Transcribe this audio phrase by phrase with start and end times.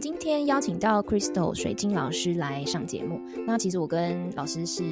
[0.00, 3.20] 今天邀请到 Crystal 水晶老师来上节目。
[3.44, 4.84] 那其实我跟老师是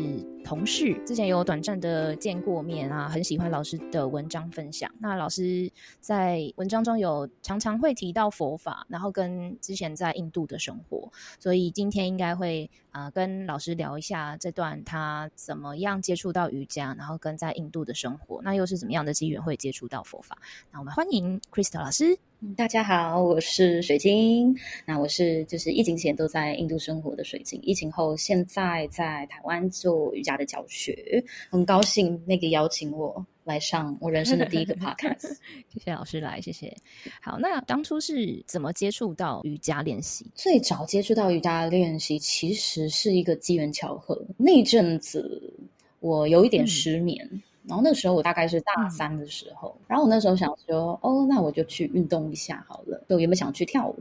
[0.42, 4.90] 同事，之前有短暂的见过面啊，很喜欢老师的文章分享。
[4.98, 5.70] 那老师
[6.00, 20.36] 在文章中有常常会提到佛法，然后跟之前在印度的生活，所以今天应该会啊跟老师聊一下这段他怎么样接触到瑜伽，然后跟在印度的生活，那又是怎么样的机缘会接触到佛法？
[20.72, 22.18] 那我们欢迎 Crystal 老师。
[22.54, 24.54] 大家好，我是水晶。
[24.86, 35.36] 那我是就是疫情前都在印度生活的水晶，疫情后现在在台湾做瑜伽的教学，很高兴那个邀请我来上我人生的第一个 podcast。
[35.68, 36.74] 谢谢老师来，谢谢。
[37.20, 40.26] 好，那当初是怎么接触到瑜伽练习？
[40.34, 45.52] 最早接触到瑜伽练习其实是一个机缘巧合，那阵子
[46.00, 47.42] 我有一点失眠。
[47.68, 53.02] 然后那时候我大概是大三的时候，然后我那时候想说，哦，那我就去运动一下好了。
[53.08, 53.96] 就原本想去跳舞，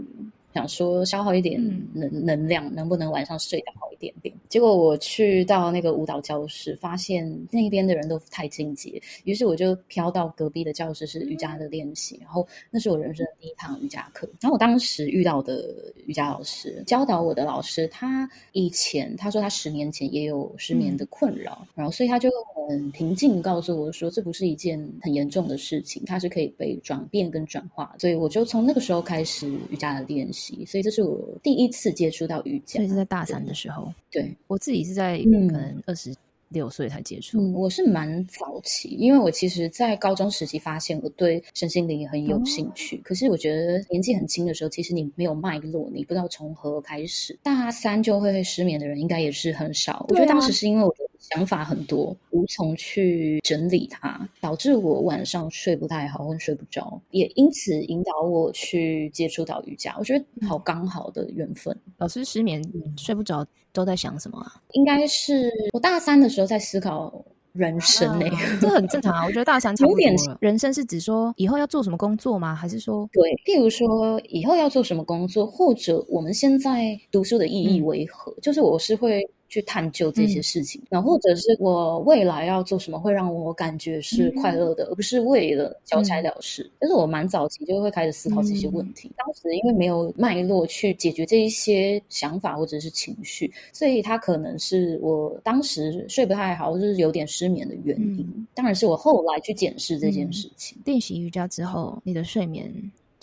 [0.55, 1.61] 想说消耗一点
[1.93, 4.33] 能能量，能不能晚上睡得好一点点？
[4.47, 12.17] 结果我去到那个舞蹈教室，发现那边的人都太精洁，于是我就飘到隔壁的教室是瑜伽的练习。
[12.21, 14.25] 然后那是我人生的第一堂瑜伽课。
[14.39, 22.29] 然后我当时遇到的瑜伽老师，教导我的老师，他以前他说他十年前也有失眠的困扰，然后所以他就。
[22.67, 27.93] 很平静告诉我说，这不是一件很严重的事情，它是可以被转变跟转化。
[27.99, 30.44] 所以我就从那个时候开始瑜伽的练习。
[30.67, 33.91] 所以这是我第一次接触到瑜伽，所以是在大三的时候。
[34.11, 36.13] 对我自己是在可能二十
[36.49, 37.51] 六岁才接触。
[37.53, 42.97] 我是蛮早期，因为我其实，在高中时期发现我对身心灵也很有兴趣。
[43.03, 47.38] 可是我觉得年纪很轻的时候，其实你没有脉络，你不知道从何开始。
[47.41, 50.05] 大三就会失眠的人，应该也是很少。
[50.09, 50.95] 我觉得当时是因为我。
[51.31, 59.95] 想法很多，无从去整理它，导致我晚上睡不太好，或睡不着，也因此引导我去接触到瑜伽。
[59.97, 61.75] 我觉得好刚好的缘分。
[61.97, 62.63] 老师失眠
[62.97, 64.61] 睡不着，都在想什么啊？
[64.73, 68.25] 应该是我大三的时候在思考人生呢，
[68.61, 69.23] 这很正常啊。
[69.27, 72.53] 我觉得大三有点人生是指说以后要做什么工作吗？
[72.53, 78.31] 还是说对，譬如说以后要做什么工作，或者我们现在读书的意义为何？
[78.41, 79.27] 就是我是会。
[79.55, 86.69] 去探究这些事情，然后或者是我未来要做什么会让我感觉是快乐的，而不是为了交差了事。
[86.77, 89.09] 但是我蛮早期就会开始思考这些问题。
[89.15, 98.45] 当时因为没有脉络去解决这一些想法或者是情绪，所以它可能是我当时睡不太好，或者是有点失眠的原因。
[98.53, 100.77] 当然是我后来去检视这件事情。
[100.83, 102.69] 练习瑜伽之后，你的睡眠。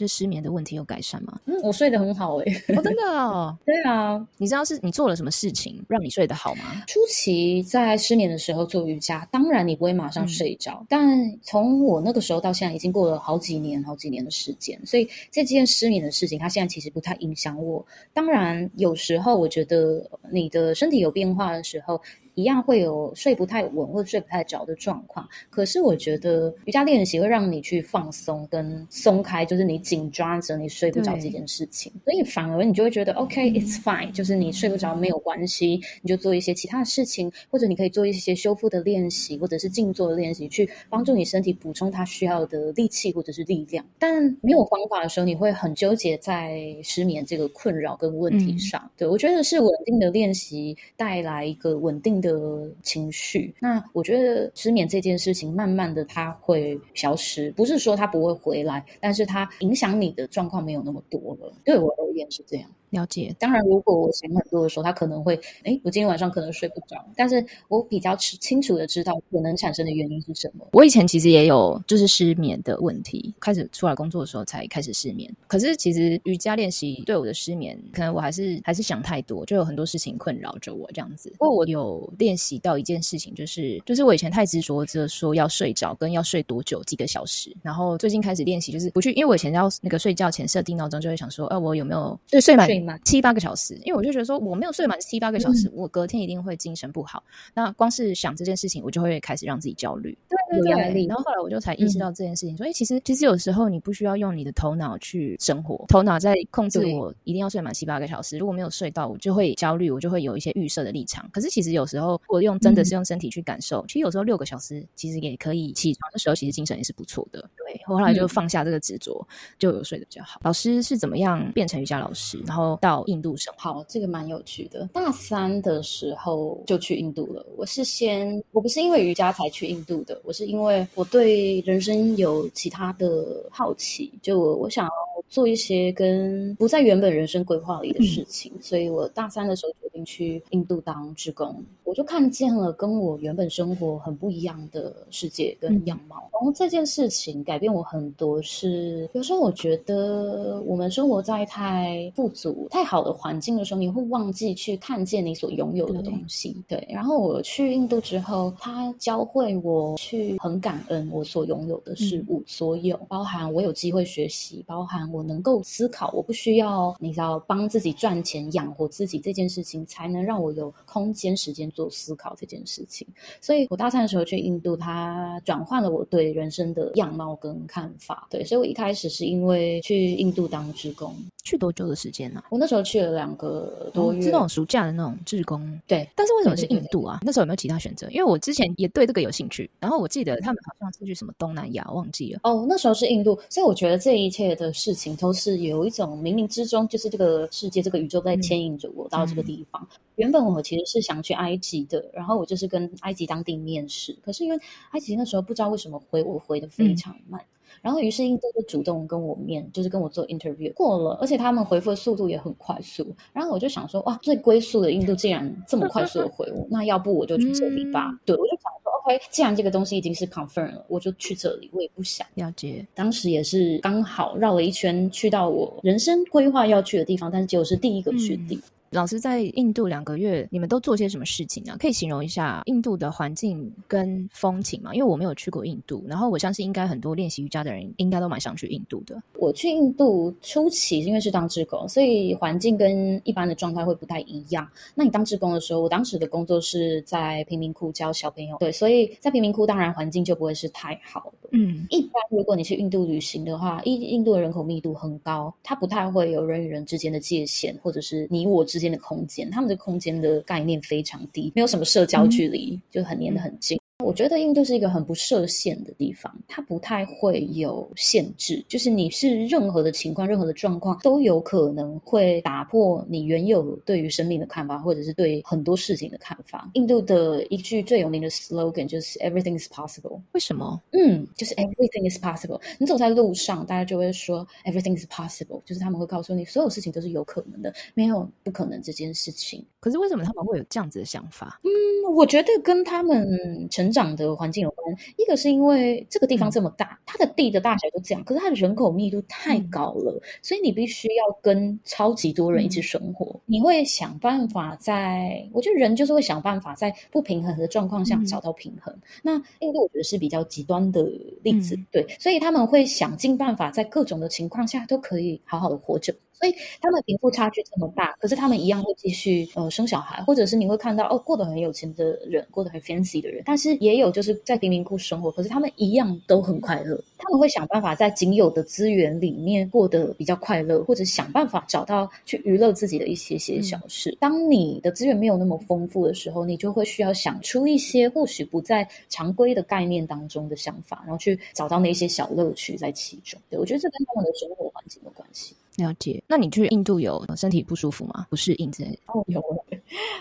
[0.03, 1.41] 就失眠的问题有改善吗？
[1.47, 2.45] 嗯，我睡得很好哎，
[2.77, 3.57] 哦，真的哦。
[3.65, 6.83] 对啊，你知道是你做了什么事情让你睡得好吗？
[6.89, 11.09] 初期在失眠的时候做瑜伽，当然你不会马上睡着，但
[11.43, 17.87] 从我那个时候到现在已经过了好几年、好几年的时间，所以这件失眠的事情，它现在其实不太影响我。
[18.13, 22.01] 当然，有时候我觉得你的身体有变化的时候。
[22.35, 43.85] 一样会有睡不太稳或者睡不太着的状况，可是我觉得瑜伽练习会让你去放松跟松开，就是你紧抓着你睡不着这件事情，所以反而你就会觉得 OK，it's fine，就是你睡不着没有关系，你就做一些其他的事情，或者你可以做一些修复的练习，或者是静坐的练习，去帮助你身体补充它需要的力气或者是力量。
[43.99, 48.91] 但没有方法的时候，你会很纠结在失眠这个困扰跟问题上。
[48.97, 52.22] 对我觉得是稳定的练习带来一个稳定。
[52.23, 61.53] 的情绪，那我觉得失眠这件事情，慢慢的它会消失，不是说它不会回来，但是它影响你的状况没有那么多了。
[61.65, 62.71] 对我而言是这样。
[62.93, 70.69] 了解，当然，如果我想很多的时候，他可能会，哎，我今天晚上可能睡不着，但是我比较清清楚的知道可能产生的原因是什么。
[70.73, 75.35] 我以前其实也有就是失眠的问题，开始出来工作的时候才开始失眠。
[75.47, 81.31] 可是其实瑜伽练习对我的失眠，可能我还是还是想太多，就有很多事情困扰着我这样子。
[81.39, 92.69] 不过我有练习到一件事情，就是就是我以前太执着着说要睡着跟要睡多久几个小时，然后最近开始练习就是不去，因为我以前要那个睡觉前设定闹钟，就会想说，哎，我有没有对睡满。
[93.05, 97.23] 七八个小时，因为我就觉得说我没有睡满七八个小时，我隔天一定会精神不好。
[97.55, 101.07] 那光是想这件事情，我就会开始让自己焦虑，对对对。
[101.07, 108.39] 然后后来我就才意识到这件事情，所以其实其实有时候你不需要用你的头脑去生活，头脑在控制我一定要睡满七八个小时。
[108.39, 111.29] 如果没有睡到，我就会焦虑，我就会有一些预设的立场。
[111.33, 117.41] 可是其实有时候我用真的是用身体去感受，其实有时候六个小时其实也可以起床的时候，其实精神也是不错的。
[117.57, 119.27] 对，后来就放下这个执着，
[119.59, 120.41] 就有睡得比较好。
[120.45, 123.53] 老师是怎么样变成瑜伽老师，然后到印度生？
[123.57, 124.89] 好，这个蛮有趣的。
[124.93, 127.45] 大三的时候就去印度了。
[127.57, 134.93] 我是先，我不是因为瑜伽才去印度的，我是因为我对人生有其他的好奇，就我我想要
[135.29, 146.17] 做一些跟不在原本人生规划里的事情，所以我大三的时候决定去印度当志工，我就看见了跟我原本生活很不一样的世界跟样貌。
[146.33, 156.57] 然后这件事情改变我很多，是有时候我觉得我们生活在太富足、太好的环境的时候，你会忘记去看见你所拥有的东西。
[156.69, 173.07] 对，然后我去印度之后，他教会我去很感恩我所拥有的事物，所有包含我有机会学习，包含我能够思考，我不需要你知道帮自己赚钱养活自己这件事情，才能让我有空间时间做思考这件事情。
[173.41, 178.27] 所以我大三的时候去印度，它转换了我对人生的样貌跟看法。
[178.31, 181.15] 对，所以我一开始是因为去印度当职工，
[181.45, 182.42] 去多久的时间呢？
[182.49, 185.81] 我那时候去了两个多月，是那种暑假的那种志工。
[185.87, 187.21] 对，但是为什么是印度啊？
[187.23, 188.09] 那时候有没有其他选择？
[188.11, 192.41] 因为我之前也对这个有兴趣，然后我记得他们好像是去什么东南亚，忘记了。
[192.43, 199.87] 哦，那时候是印度，所以我觉得这一切的事情都是有一种冥冥之中，就是这个世界、这个宇宙在牵引着我到这个地方。
[200.17, 204.59] 原本我其实是想去埃及的，然后我就是跟埃及当地面试，可是因为
[204.91, 207.41] 埃及那时候不知道为什么回我回的非常慢。
[207.81, 213.07] 然后，于是印度就主动跟我面，就是跟我做 interview 过了，而且他们回复的速度也很快速。
[213.33, 218.11] 然后我就想说，哇，最龟速的印度竟然这么快速的回我， 那要不我就去这里吧？
[218.25, 222.87] 对，我就想说，OK，既然这个东西已经是 confirm 了，我就去这里，我也不想了解。
[222.95, 228.65] 当时也是刚好绕了一圈，去到我人生规划要去的地方，但是结果是第一个去的地方。
[228.93, 231.75] 老师在印度两个月，你们都做些什么事情呢？
[231.81, 234.95] 可以形容一下印度的环境跟风情吗？
[234.95, 239.21] 因为我没有去过印度，然后我相信应该很多练习瑜伽的人应该都蛮想去印度的。
[239.39, 244.69] 我去印度初期因为是当志工，所以环境跟一般的状态会不太一样。
[244.95, 251.49] 那你当志工的时候，我当时的工作是在贫民窟教小朋友，对，所以在贫民窟当然环境就不会是太好的。
[251.53, 263.81] 嗯，一般如果你去印度旅行的话，印印度的人口密度很高，它不太会有人与人之间的界限，或者是你我之间的空间，他们的空间的概念非常低，没有什么社交距离，就很黏得很近。
[264.03, 276.71] 我觉得印度是一个很不设限的地方，它不太会有限制，就是你是任何的情况、任何的状况都有可能会打破你原有对于生命的看法，或者是对很多事情的看法。
[276.75, 280.21] 印度的一句最有名的 slogan 就是 “Everything is possible”。
[280.33, 280.81] 为什么？
[280.91, 282.61] 嗯，就是 “Everything is possible”。
[282.79, 289.65] 你走在路上，大家就会说 “Everything is possible”，就是他们会告诉你所有事情都是有可能的，没有不可能这件事情。
[289.81, 291.61] 可是为什么他们会有这样子的想法？
[291.65, 291.71] 嗯，
[292.15, 294.97] 我觉得跟他们成长的环境有关。
[295.17, 303.39] 一个是因为这个地方这么大，它的地的大小就这样，可是它的人口密度太高了，所以你必须要跟超级多人一起生活。
[303.47, 308.95] 你会想办法在，我觉得人就是会想办法在不平衡的状况下找到平衡。
[309.23, 311.03] 那印度我觉得是比较极端的
[311.43, 316.15] 例子，对，所以他们会想尽办法在各种的情况下都可以好好的活着。
[316.43, 327.01] 所以他们贫富差距这么大，可是他们一样会继续呃生小孩，或者是你会看到哦过得很有钱的人，过得很 fancy 的人，但是也有就是在贫民窟生活，可是他们一样都很快乐。
[327.17, 334.17] 他们会想办法在仅有的资源里面过得比较快乐，或者想办法找到去娱乐自己的一些些小事。
[334.19, 343.41] 当你的资源没有那么丰富的时候，你就会需要想出一些或许不在常规的概念当中的想法，然后去找到那些小乐趣在其中。
[343.49, 345.55] 对我觉得这跟他们的生活环境有关系。
[345.77, 348.27] 了解，那你去印度有身体不舒服吗？
[348.29, 348.99] 不适应之类的？
[349.07, 349.43] 哦，有。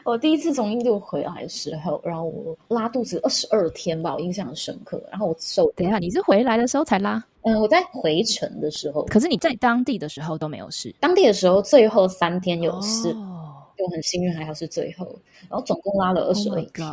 [0.05, 5.03] 我第一次从印度回来的时候，然后我拉肚子二十二天吧，我印象很深刻。
[5.10, 5.70] 然后我瘦。
[5.75, 7.24] 等一下，你是回来的时候才拉？
[7.41, 9.03] 嗯，我在回程的时候。
[9.05, 10.93] 可是你在当地的时候都没有事？
[11.00, 15.05] 当地的时候最后三天有事，就很幸运，还好是最后。
[15.50, 16.88] 然后总共拉了二十二天，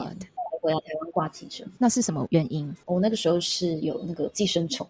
[0.61, 1.67] 回来台湾挂急诊。
[1.79, 2.75] 那是什么原因？
[2.87, 4.87] 我那个时候是有那个寄生虫。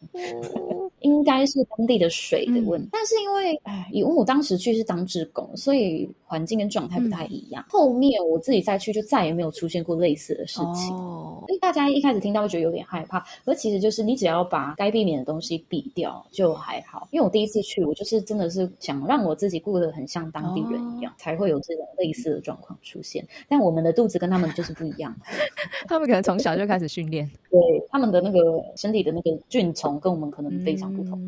[1.01, 7.65] 应该是当地的水的问题，但是因为哎，因为我当时去是当志工，所以环境跟状态不太一样。
[7.69, 10.95] 后面我自己再去，就再也没有出现过类似的事情。
[10.95, 17.09] 哦所以大家一开始听到会觉得有点害怕，而其实就是你只要把该避免的东西避掉，就还好。
[17.11, 23.27] 因为我第一次去，我就是真的是想让我自己过得很像当地人一样，才会有这种类似的状况出现。
[23.49, 25.15] 但我们的肚子跟他们就是不一样，
[25.89, 28.39] 他们可能从小就开始训练，对他们的那个
[28.77, 30.88] 身体的那个菌虫跟我们可能非常。
[30.93, 31.19] 不同。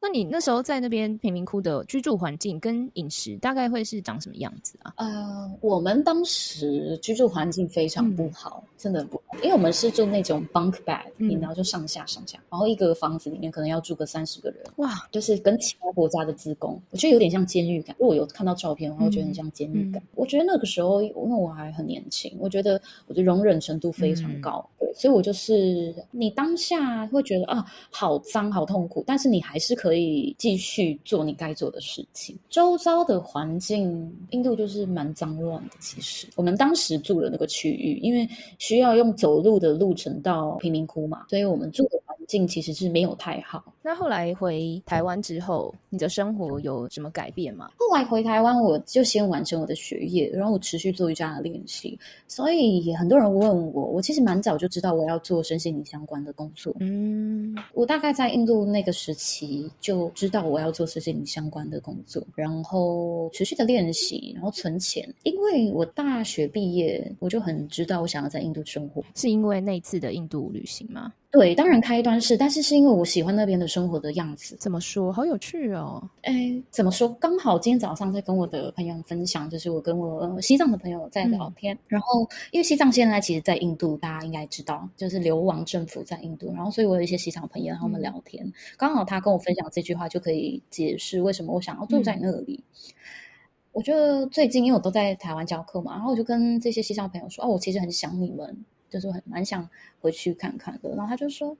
[0.00, 4.92] 那你那时候在那边贫民窟的居住环境跟饮食大概会是长什么样子啊？
[4.96, 17.94] 呃，我们当时居住环境非常不好，真的不好，因为我们是住那种 bunk bed，然后就上下上下，然后一个房子里面可能要住个三十个人，哇，就是跟其他国家的职工，我觉得有点像监狱感。
[17.98, 20.02] 如果有看到照片的话，我觉得很像监狱感。
[20.14, 24.66] 我觉得那个时候因为我还很年轻，我觉得我的容忍程度非常高。
[24.78, 32.36] 对所以我就是你当下会觉得啊，好脏，好痛苦，但是你还是可以继续做你该做的事情。
[32.48, 35.70] 周遭的环境，印度就是蛮脏乱的。
[35.80, 43.72] 其实我们当时住的那个区域，因为需要用走路的路程到贫民窟嘛，所以我们住的环境其实是没有太好。
[43.82, 47.70] 那后来回台湾之后，你的生活有什么改变吗？
[47.78, 51.98] 后来回台湾，我就先完成我的学业，然后我持续做瑜伽的练习。
[52.26, 56.74] 所以也很多人问我，我其实蛮早就知道我要做身心灵相关的工作。
[56.80, 65.06] 嗯，我大概在印度那个时期就知道我要做身心灵相关的工作，然后持续的练习，然后存钱。
[65.24, 71.12] 因为我大学毕业，我就很知道我想要在印度生活，是因为那次的印度旅行吗？
[71.36, 74.56] 对，当然开端是，但是是因为我喜欢那边的生活的样子。
[74.60, 75.12] 怎么说？
[75.12, 76.00] 好有趣哦！
[76.22, 77.08] 哎，怎么说？
[77.14, 81.76] 刚好今天早上在跟我的朋友分享，就是我跟我西藏的朋友在聊天。
[81.88, 82.20] 然后，
[82.52, 86.52] 因为西藏现在其实，在印度，大家应该知道，就是流亡政府在印度。
[86.54, 92.62] 然后，所以我有一些西藏朋友，他们聊天，刚好他跟我分享这句话，就可以解释为什么我想要住在那里。
[93.72, 98.56] 我觉得最近因为我都在台湾教课嘛，然后我就跟这些西藏朋友说：“哦，我其实很想你们。”
[98.93, 99.69] 就是很蛮想
[100.01, 101.55] 回去看看的，然后他就说，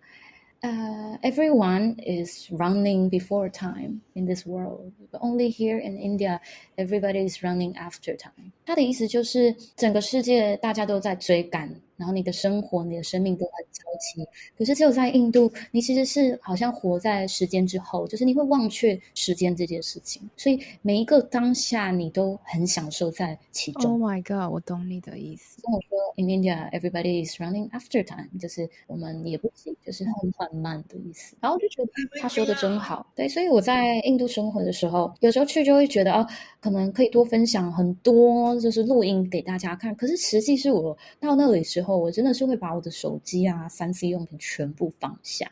[0.62, 6.39] 呃，everyone is running before time in this world, only here in India,
[6.75, 8.51] everybody is running after time。
[8.66, 11.82] 他的意思就是整个世界大家都在追赶。
[11.97, 14.27] 然后你的生活、你的生命都很焦急，
[14.59, 23.93] 可是只有在印度，你其实是好像活在时间之后，就是你会忘却时间这件事情，所以每一个当下你都很享受在其中。
[23.93, 25.63] Oh my god，我懂你的意思。
[25.63, 31.37] 跟我说，In India, everybody is running after time，就是我们也不急，就是很缓慢的意思。
[31.41, 36.27] 然后我就觉得 他说的真好，对，所以我在印度生活的时候，有时候去就会觉得哦，
[36.61, 39.95] 可能可以多分享很多，就是录音给大家看。
[39.95, 41.84] 可是实际是我到那里时。
[41.85, 45.49] 后我真的是会把我的手机啊、三 C 用品全部放下。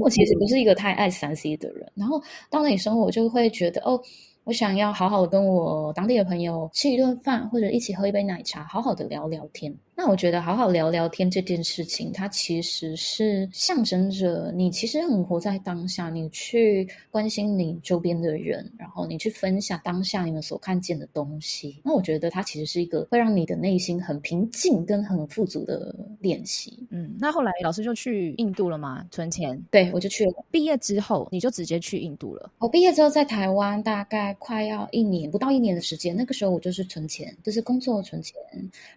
[0.00, 3.98] 我其实不是一个太爱三 C 的人，然后到那里生活，我就会觉得哦。
[4.44, 9.76] 我想要好好的跟我当地的朋友吃一顿饭，或者一起喝一杯奶茶，好好的聊聊天。
[9.96, 21.80] 那我觉得好好聊聊天这件事情，它其实是象征着你其实很活在当下，你去关心你周边的人，然后你去分享当下你们所看见的东西。
[21.82, 26.86] 那我觉得它其实是一个会让你的内心很平静跟很富足的练习。
[26.90, 29.06] 嗯，那后来老师就去印度了吗？
[29.10, 29.60] 存钱？
[29.70, 30.44] 对，我就去了。
[30.50, 32.52] 毕业之后你就直接去印度了？
[32.58, 34.26] 我毕业之后在台湾大概。
[34.38, 38.36] 快要一年不到一年的时间，那个时候我就是存钱，就是工作存钱，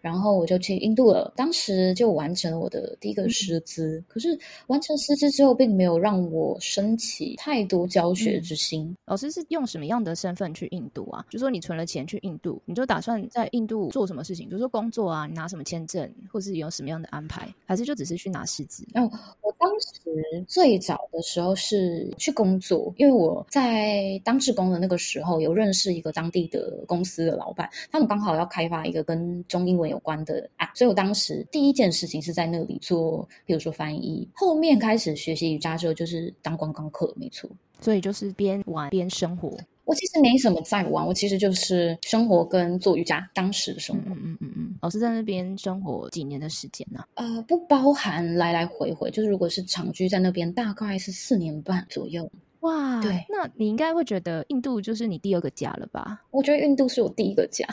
[0.02, 1.34] 然后我就去印度了。
[1.36, 8.96] 当时就完成了我的第一个师资，可是完成师资之后，并没有让我升起太多教学之心。
[9.06, 11.26] 老师是用什么样的身份去印度啊？
[11.30, 14.48] 就说你存了钱去印度，你就打算在印度做什么事情？
[14.50, 18.84] 比如说工作啊，你拿什么签证，或是有什么样的安排，还是就只是去拿师资？
[18.96, 19.10] 哦，
[19.42, 25.40] 我当时最早的时候是去工作，因为我在当志工的那个时候。
[25.40, 34.26] 有认识一个当地的公司的老板，他们刚好要开发一个跟中英文有关的 app，所以我当时第一件事情是在那里做，比如说翻译。
[34.34, 37.50] 后面开始学习瑜伽之后，就是当观光客，没错。
[37.82, 39.58] 所以就是边玩边生活。
[39.84, 43.30] 我其实没什么在玩，我其实就是生活跟做瑜伽。
[43.34, 44.76] 当时的生活，嗯嗯嗯嗯。
[44.82, 47.04] 老师在那边生活几年的时间呢？
[47.16, 52.32] 呃，不包含来来回回，就是如果是长居在那边，大概是四年半左右。
[52.62, 56.22] 哇，对，那你应该会觉得印度就是你第二个家了吧？
[56.32, 57.66] 我觉得印度是我第一个家，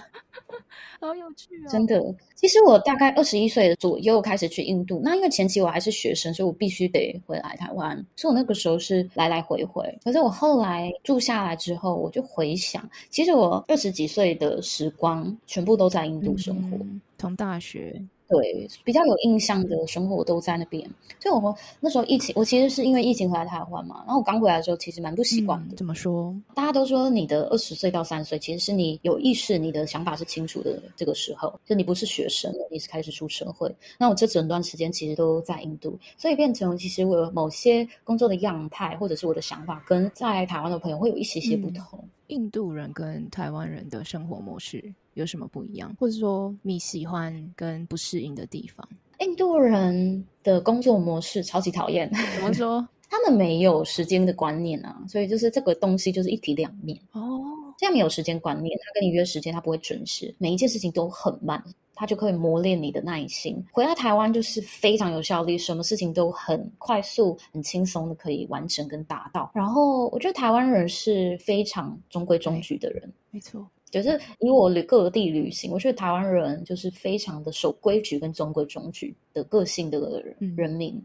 [1.00, 1.69] 好有趣哦！
[1.69, 2.00] 真的，
[2.37, 9.99] 其实我大概二十一岁左右开始去印度，那因为前期我还是学生，所以我必须得回来台湾，所以我那个时候是来来回回。
[10.05, 16.78] 可是我后来住下来之后，我就回想，其实我二十几岁的时光全部都在印度生活，
[17.19, 18.00] 从大学。
[18.28, 20.83] 对，比较有印象的生活都在那边。
[21.21, 24.02] 所以我那时候疫情，我其实是因为疫情回来台湾嘛。
[24.04, 25.76] 然后我刚回来的时候，其实蛮不习惯的。
[25.76, 26.35] 怎么说？
[26.54, 31.59] 大家都说你的二十岁到三十岁，其实是你有意识、你的想法是清楚的这个时候。
[31.64, 33.73] 就你不是学生了，你是开始出社会。
[33.99, 42.02] 那我这整段时间其实都在印度，所以变成其实我某些工作的样态，或者是我的想法，跟在台湾的朋友会有一些些不同。
[42.28, 44.83] 印度人跟台湾人的生活模式
[45.16, 48.88] 有什么不一样，或者说你喜欢跟不适应的地方？
[49.20, 52.87] 印度人的工作模式超级讨厌，怎么说？
[53.08, 57.40] 他们没有时间的观念啊，所以就是这个东西就是一体两面哦。
[57.78, 61.62] 这样没有时间观念，他跟你约时间，他不会准时，每一件事情都很慢。
[61.99, 63.56] 他就可以磨练你的耐心。
[63.73, 69.50] 回到台湾就是非常有效率，什么事情都很快速、很轻松的可以完成跟达到。
[69.54, 73.66] 然后我觉得台湾人是非常中规中矩的人，没错。
[73.90, 80.23] 就是以我旅各地旅行，我觉得台湾人就是非常的守规矩跟中规中矩的个性的
[80.57, 81.02] 人民。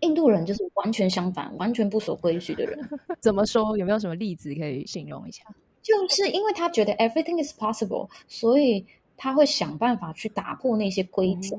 [0.00, 2.78] 印度人就是完全相反，完全不守规矩的人。
[3.20, 3.76] 怎么说？
[3.76, 5.44] 有没有什么例子可以形容一下？
[5.82, 8.84] 就是因为他觉得 everything is possible，所以
[9.16, 11.58] 他会想办法去打破那些规则。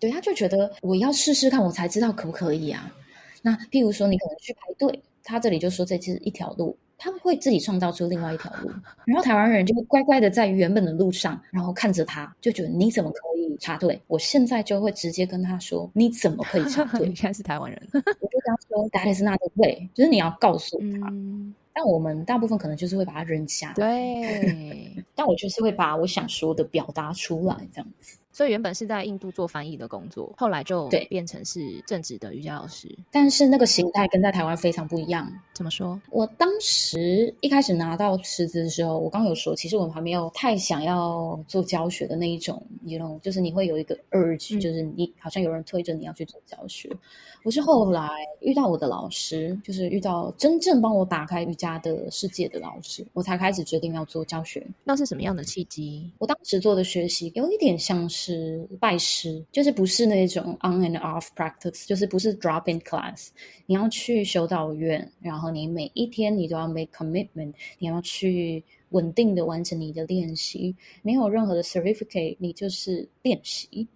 [0.00, 2.90] 对，他就觉得我要试试看，我才知道可不可以啊。
[3.42, 6.76] 那譬如说，你可能去排队，他这里就说这是一条路。
[6.98, 8.70] 他们会自己创造出另外一条路，
[9.04, 14.00] 然后台湾人就会乖乖的在原本的路上，然后看着他，就觉得你怎么可以插队？
[14.06, 17.06] 我现在就会直接跟他说，你怎么可以插队？
[17.08, 21.12] 你现在是台湾人，我就跟他说，That is not the way，就是你要告诉他。
[21.72, 25.04] 但我们大部分可能就是会把它扔下，对。
[25.14, 28.16] 但我就是会把我想说的表达出来，这样子。
[28.36, 32.86] 所以原本是在印度做翻译的工作，后来就对变成是正职的瑜伽老师。
[33.10, 35.26] 但是那个形态跟在台湾非常不一样。
[35.54, 35.98] 怎么说？
[36.10, 46.94] 我当时一开始拿到师资的时候，我刚有说，其实我还没有太想要做教学的那一种，你懂，就是你会有一个 urge，就是你好像有人推着你要去做教学。
[47.42, 54.66] 我是后来遇到我的老师，就是遇到真正帮我打开瑜伽的世界的老师，我才开始决定要做教学。
[54.84, 56.10] 那是什么样的契机？
[56.18, 58.25] 我当时做的学习有一点像是。
[58.26, 63.28] 是拜师，就是不是那种 on and off practice，就是不是 drop in class。
[63.66, 73.86] 你要去修道院，然后你每一天你都要 make commitment，你要去稳定的完成你的练习，没有任何的 certificate，你就是练习。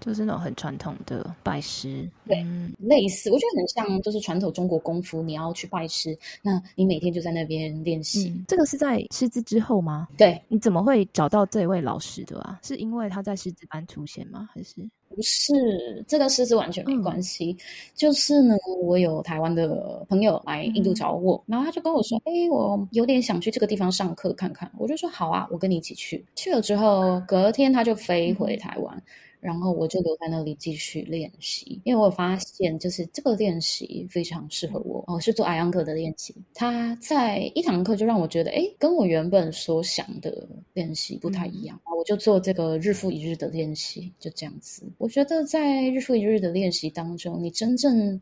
[0.00, 2.44] 就是那种很传统的拜师，对，
[2.78, 8.42] 类似，我觉得很像，就是传统中国功夫，你要去拜师，那你每天就在那边练习。
[8.48, 10.08] 这个是在师资之后吗？
[10.16, 12.58] 对，你怎么会找到这位老师的啊？
[12.62, 14.48] 是因为他在师资班出现吗？
[14.54, 14.76] 还是
[15.08, 16.04] 不是？
[16.06, 17.56] 这个师资完全没关系。
[17.94, 29.02] 就是呢，我有台湾的朋友来印度找我，然后他就跟我说：“哎，我有点想去这个地方上课看看。”我就说：“好啊，我跟你一起去。”去了之后，隔天他就飞回台湾。
[29.40, 35.02] 然后我就留在那里继续练习，因为我发现就是这个练习非常适合我。
[35.06, 41.80] 我是做艾扬格的练习，他在一堂课就让我觉得，哎，跟我原本所想的练习不太一样。
[41.96, 44.82] 我就做这个日复一日的练习，就这样子。
[44.98, 48.20] 我觉得在日复一日的练习当中，你真正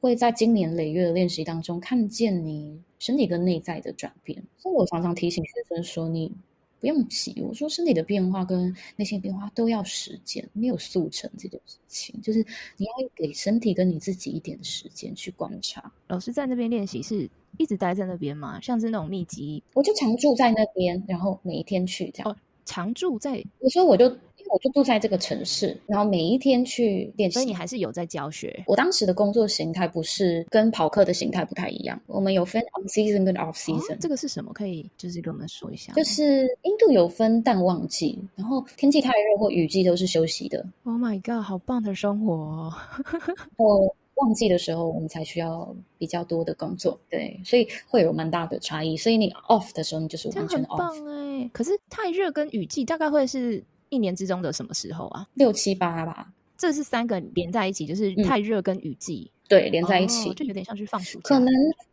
[0.00, 4.40] 会在经年累月的练习当中看见你身体跟内在的转变。
[4.56, 6.32] 所以我常常提醒学生说，你。
[6.80, 12.44] 不用急，我说身体的变化跟内心变化都要时间，没有速成这件事情，就是
[12.76, 15.92] 你要给身体跟你自己一点时间去观察。
[16.08, 18.60] 老师在那边练习是一直待在那边吗？
[18.60, 22.36] 像是那种密集，我就常住在那边，然后每一天去这样。
[22.66, 24.16] 常住在，有时候我就
[24.52, 28.62] 我就住在这个城市，然后每一天去练习，所以你还是有在教学。
[28.66, 33.96] 我当时的工作形态不是跟跑课的形态不太一样，我们有分 on season 跟 off season。
[34.00, 34.52] 这个是什么？
[34.52, 35.92] 可以就是跟我们说一下。
[35.94, 40.64] 就是印度有分淡旺季，然后天气太热或雨季都是休息的。
[40.84, 42.72] Oh my god，好棒的生活！
[43.56, 43.94] 哦！
[44.16, 48.94] 旺季的时候，我们才需要比较多的工作，对，所以会有蛮大的差异。
[48.94, 50.92] 所以你 off 的时候，你就是完全 off。
[51.08, 55.28] 哎，可是太热跟雨季大概会是一年之中的什么时候啊？
[55.34, 56.32] 六七八吧。
[56.56, 61.34] 这是三个连在一起，就是太热跟雨季，对，连在一起，就有点像是放暑假。
[61.34, 61.46] 可能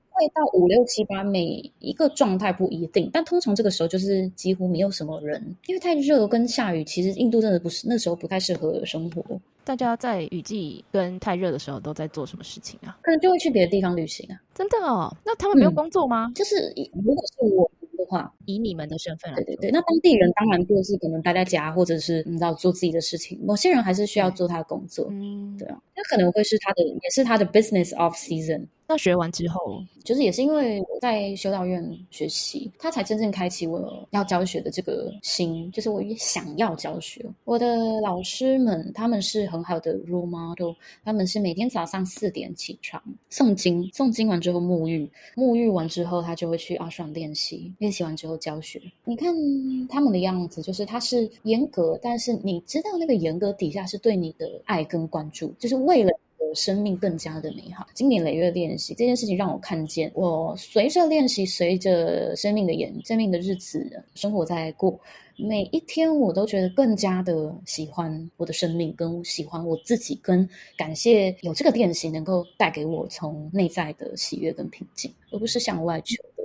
[0.09, 9.23] 会到五六七八，每一个状态不一定，但通常这个时候就是几乎没有什么人，因为太热跟下雨，其实印度真的不是那时候不太适合生活。
[9.63, 12.97] 大家在雨季跟太热的时候都在做什么事情啊？
[13.01, 14.35] 可能就会去别的地方旅行啊。
[14.53, 15.15] 真的哦？
[15.25, 16.29] 那他们没有工作吗？
[16.35, 16.55] 就是
[16.93, 23.39] 如果是我的话，以你们的身份来，对对对，那当地人当然就是可能待在家，或者是你知道做自己的事情。
[23.43, 28.67] 某些人还是需要做他的工作，嗯，对啊，那可能会是他的，也是他的 business of season。
[28.89, 37.25] 那学完之后，就是也是因为我在修道院学习，他才真正开启我要教学的这个心，就是我也想要教学。
[37.43, 40.71] 我的老师们他们是很好的 role model，
[41.03, 48.81] 他们是每天早上四点起床诵经，诵经完之后沐浴，沐浴完之后他就会去阿爽练习，练习完之后教学。
[49.03, 49.35] 你看
[49.89, 56.17] 他们的样子，就是他是严格，但是你知道那个严格底下是对你的爱跟关注，就是为了。
[56.55, 57.87] 生命更加的美好。
[57.93, 64.99] 经年累月练习这件事情，让我看见，我随着练习，随着生命的演，生命的日子，生活在过
[65.35, 70.47] 每一天，我都觉得更加的喜欢我的生命，跟喜欢我自己，跟
[70.77, 76.43] 感谢有这个练习能够带给我从内在的喜悦跟平静，而不是向外求的。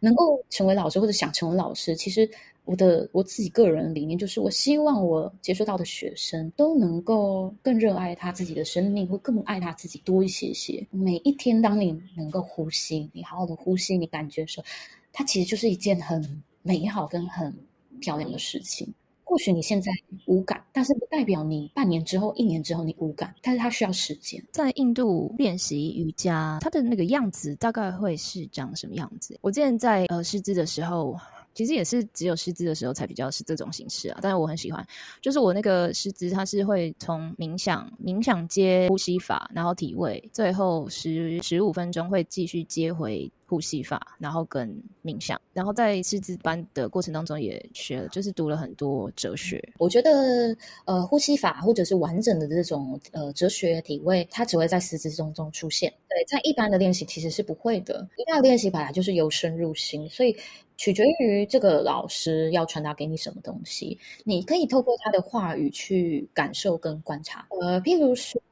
[0.00, 2.28] 能够成为老师或者想成为老师，其实。
[2.64, 10.86] 我的我自己个人理念就是，我希望我接触到的学生都能够更热爱他自己的生命，会更爱他自己多一些些。
[10.90, 14.64] 每一天，当你能够呼吸，你好好的呼吸，你感觉说，
[15.12, 17.52] 它其实就是一件很美好跟很
[18.00, 18.94] 漂亮的事情。
[19.24, 19.90] 或许你现在
[20.26, 23.34] 无感，但是不代表你半年之后、一年之后你无感。
[23.42, 24.40] 但是它需要时间。
[24.52, 29.36] 在印度练习瑜伽，它的那个样子大概会是长什么样子？
[29.40, 31.18] 我之前在呃师资的时候。
[31.54, 34.86] 其实也是只有师资的时候才比较是这种形式啊，但是我很喜欢，
[35.20, 49.62] 就是我那个师资，它是会从冥想、冥想接呼吸法，然后体位，最后十十五分钟会继续接回呼吸法，然后跟冥想，然后在师资班的过程当中也学了，就是读了很多哲学。
[49.78, 58.08] 我觉得呃，呼吸法或者是完整的这种呃哲学体位，它只会在师资中中出现，对，在一般的练习其实是不会的。
[58.16, 60.34] 一般的练习本来就是由深入心，所以。
[60.82, 67.46] 取决于这个老师要传达给你什么东西，你可以透过他的话语去感受跟观察。
[67.60, 68.42] 呃，譬如说，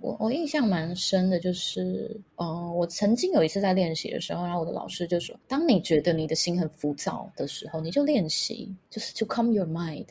[0.00, 10.04] 我我印象蛮深的，就是，呃，我曾经有一次在练习的时候，然后我的老师就说，当你觉得你的心很浮躁的时候，你就练习，就是 to calm your mind，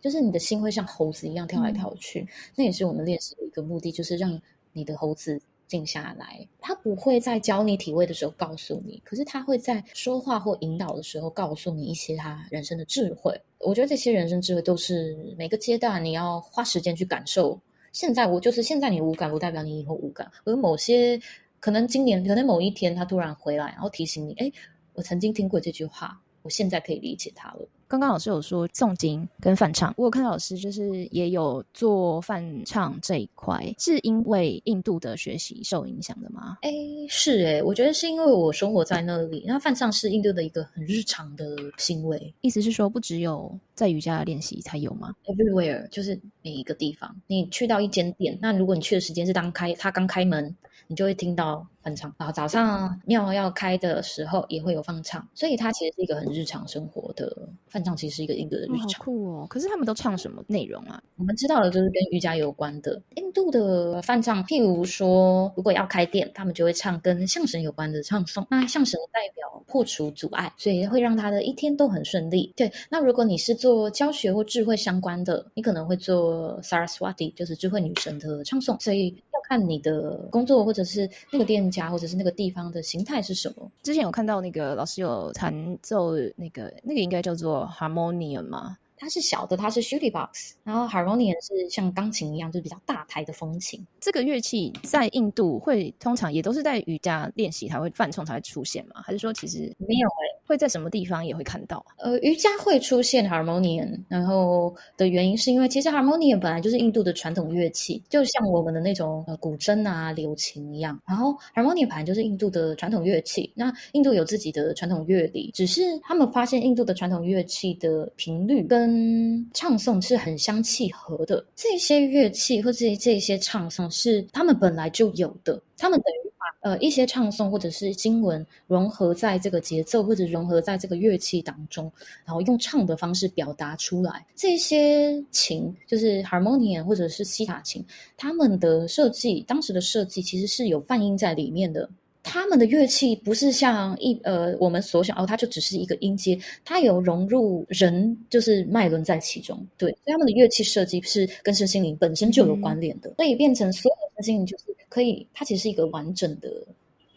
[0.00, 2.26] 就是你的心会像猴子一样跳来跳去。
[2.56, 4.36] 那也是我们练习的一个目的，就是让
[4.72, 5.40] 你的猴子。
[5.66, 13.38] 静下来，他不会在教你体位的时候告诉你，可是他会在说话或引导的时候告诉你一些他人生的智慧。
[13.58, 17.58] 我觉得这些人生智慧都是每个阶段你要花时间去感受。
[17.92, 20.30] 现在我就是现在你无感，不代表你以后无感。
[20.44, 21.20] 而某些
[21.60, 24.52] 可能今年可能某一天他突然回来，然后提醒你，哎，
[24.92, 26.20] 我曾经听过这句话。
[26.44, 27.66] 我现在可以理解他了。
[27.86, 36.58] 刚刚老师有说诵经跟泛唱，我有看到老师就是也有做泛唱这一块，是因为印度的学习受影响的吗？
[36.62, 36.70] 哎，
[37.08, 42.34] 是哎，我觉得是因为我生活在那里，那泛唱是印度的一个很日常的行为。
[42.40, 50.54] 意思是说，不只有在瑜伽练习才有吗？Everywhere，就是每一个地方，你去到一间店，那如果你去的时间是当开，他刚开门。
[50.86, 58.78] 你就会听到翻唱，然后早上庙要开的时候也会有放唱，所以它其实是一个很日常生活的翻唱，其实是一个印度的日常。
[58.78, 59.46] 好酷哦！
[59.50, 61.02] 可是他们都唱什么内容啊？
[61.18, 63.00] 我们知道的就是跟瑜伽有关的。
[63.16, 68.46] 印度的翻唱，譬如说，如果要开店，他们就会唱跟象神有关的唱诵。
[68.48, 72.50] 那象神代表破除阻碍，所以会让他的一天都很顺利。
[72.56, 78.82] 对，那如果你是做教学或智慧相关的，你可能会做 Saraswati，就是智慧女神的唱诵。
[78.82, 79.44] 所以要。
[79.46, 83.70] 看你的工作，或者是那个店家，或者是那个地方的形态是什么？
[83.82, 88.76] 之前有看到那个老师有弹奏那个那个应该叫做 harmonium 吗？
[89.04, 93.86] 它是小的，它是 shooty box，然后 harmonium 是像钢琴一样，就是比较大台的风琴。
[94.00, 99.02] 这个乐器在印度会通常也都是在瑜伽练习才会泛冲才会出现吗？
[99.04, 100.40] 还是说其实没有诶？
[100.46, 101.84] 会在什么地方也会看到？
[101.98, 110.98] 呃，瑜伽会出现 harmonium，然后的原因是因为其实 harmonium 本来就是印度的传统乐器，就像我们的那种呃古筝啊、柳琴一样。
[111.06, 121.44] 然后 harmonium 本来就是印度的传统乐器，那印度有自己的传统乐理，只是他们发现印度的传统乐器的频率跟嗯唱诵是很相契合的。
[121.56, 126.44] 这些乐器或这这些唱诵是他们本来就有的，他们等于把。
[126.60, 131.92] 呃，一些唱诵或者是经文融合在这个节奏或者融合在这个乐器当中，
[132.24, 134.24] 然后用唱的方式表达出来。
[134.34, 137.84] 这些琴就是 harmonium 或者是西塔琴，
[138.16, 141.86] 他们的设计当时的设计其实是有泛音在里面的。
[142.24, 149.64] 他们的乐器不是像一呃我们所想哦，它就只是一个音阶，它有融入人就是脉轮在其中。
[149.78, 154.64] 对，他们的乐器设计是跟身心灵本身就有关联的，所以变成所有的身心灵就是。
[154.88, 156.48] 可以，它其实是一个完整的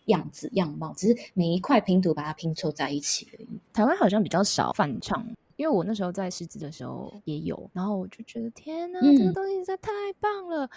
[0.05, 3.47] 样子样貌，只是每一块拼图把它拼凑在一起而已。
[3.71, 5.23] 台湾好像比较少翻唱，
[5.57, 10.67] 因为我那时候在狮子的时候也有，然后我就觉得天哪，这个东西实在太棒了。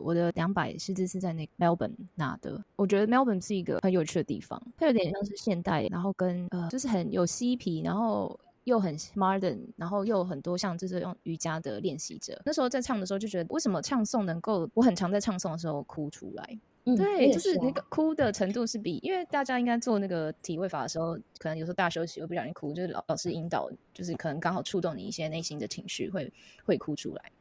[0.00, 8.38] 我的两百师资是在那 Melbourne 拿的，我觉得 Melbourne 是一个很有趣的地方，它有点像是现代，然后跟呃就是很有嬉皮，然后。
[8.64, 12.40] 又很 modern，然后又很多像就是用瑜伽的练习者。
[12.44, 14.68] 那时候在唱的时候就觉得，为什么唱诵能够？
[14.74, 16.58] 我很常在唱诵的时候哭出来。
[16.84, 26.30] 对，就是那个哭的程度是比，因为大家应该做那个体位法的时候，可能有时候大休息会不小心哭，就是老老师引导，就是可能刚好触动你一些内心的情绪，会
[26.64, 27.32] 会哭出来。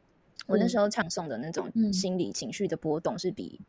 [0.48, 3.60] 我那时候唱诵的那种心理情绪的波动是比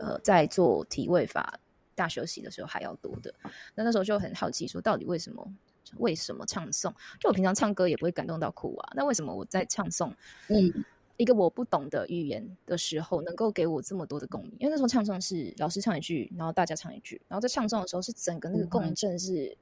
[0.00, 1.58] 呃在做体位法
[1.94, 3.34] 大休息的时候还要多的。
[3.74, 5.54] 那那时候就很好奇，说到底为什么？
[5.98, 6.92] 为什么唱诵？
[7.20, 8.92] 就我平常唱歌也不会感动到哭啊。
[8.96, 10.12] 那为什么我在唱诵，
[10.48, 10.84] 嗯，
[11.16, 14.52] 一个我不懂的语言的时候，能够给我这么多的共鸣？
[14.58, 19.56] 因为那时候唱诵是老师唱一句，然后大家唱一句，然后在唱诵的时候是整个那个共振是，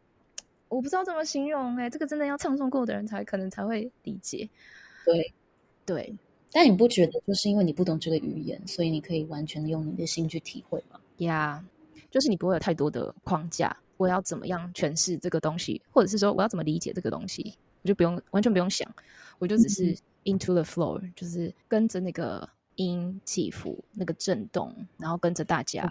[0.69, 4.49] 我不知道怎么形容哎，这个真的要唱诵过的人才可能才会理解。
[5.05, 5.35] 对
[5.85, 6.17] 对，
[6.57, 11.01] 但你不觉得就是因为你不懂这个语言，所以你可以完全的用你的心去体会吗？
[11.17, 11.65] 呀，
[12.13, 13.77] 就是你不会有太多的框架。
[13.97, 18.89] 我要怎么样诠释这个东西，或者是说我要怎么理解这个东西，我就不用完全不用想，
[19.41, 25.83] 我就只是 into the floor，就是跟着那个音起伏、那个震动，然后跟着大家，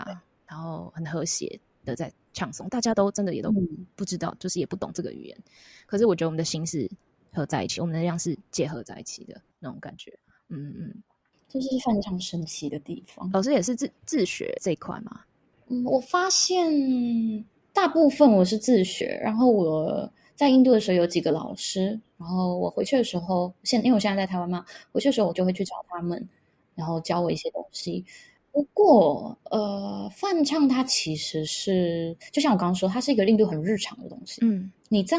[0.47, 2.69] 然后很和谐的在唱诵。
[2.69, 3.54] 大家都真的也都
[3.97, 5.38] 不知道，就是也不懂这个语言，
[5.86, 6.89] 可是我觉得我们的心是
[7.34, 10.17] 合在一起，我们的量是结合在一起的那种感觉。
[10.49, 11.03] 嗯嗯，
[11.49, 13.29] 这是非常神奇的地方。
[13.34, 15.21] 老师也是自自学这一块吗？
[15.67, 26.27] 嗯，我发现大部分我是自学，然后我在印度的时候有几个老师，然后我回去的时候，现因为我现在在台湾嘛，回去的时候我就会去找他们，
[26.75, 28.06] 然后教我一些东西。
[28.51, 34.45] 不过，呃，泛唱它其实是就像我刚刚说，它是一个印度很日常的东西。
[34.45, 35.17] 嗯，你在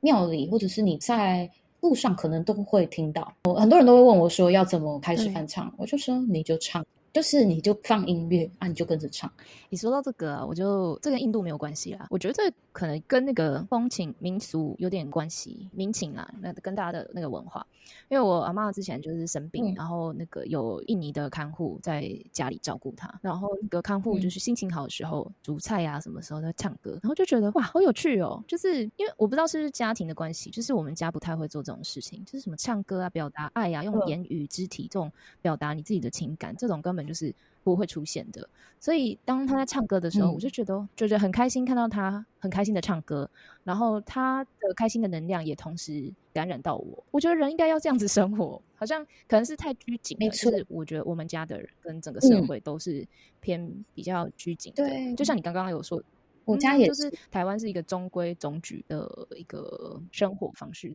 [0.00, 1.48] 庙里或者是你在
[1.82, 3.32] 路上，可能都会听到。
[3.44, 6.84] 我很多人都会问我说要怎么开始翻唱，我就说你就唱。
[7.12, 9.30] 就是你就放音乐啊，你就跟着唱。
[9.68, 12.06] 你说到这个，啊我就这跟印度没有关系啦。
[12.10, 17.66] 我觉得这可能跟那个风情民俗有点关系，民情啊，那跟大家的那个文化。
[18.08, 28.42] 因为我阿妈之前就是生病，然后那个有印尼的看护在家里照顾她，然后那个看护就是心情好的时候煮菜啊，什么时候在唱歌，然后就觉得哇，好有趣哦。
[28.48, 35.10] 就是因为我不知道是不是家庭的关系，就是我们家不太会做这种事情，就是什么唱歌啊、表达爱啊，用言语、肢体这种
[35.42, 37.01] 表达你自己的情感，这种根本。
[37.06, 38.48] 就是不会出现的，
[38.80, 43.28] 所以当他在唱歌的时候，我就觉得觉得很开心，看到他很开心的唱歌，
[43.64, 47.04] 然后他的开心的能量也同时感染到我。
[47.10, 50.28] 我觉得人应该要这样子生活，好像可能是太拘谨了。
[50.28, 53.06] 就是我觉得我们家的人跟整个社会都是
[53.40, 54.84] 偏比较拘谨的。
[54.84, 56.02] 对，就像你刚刚有说，
[56.44, 60.92] 我家也就是台湾是一个中规中矩的一个生活方式。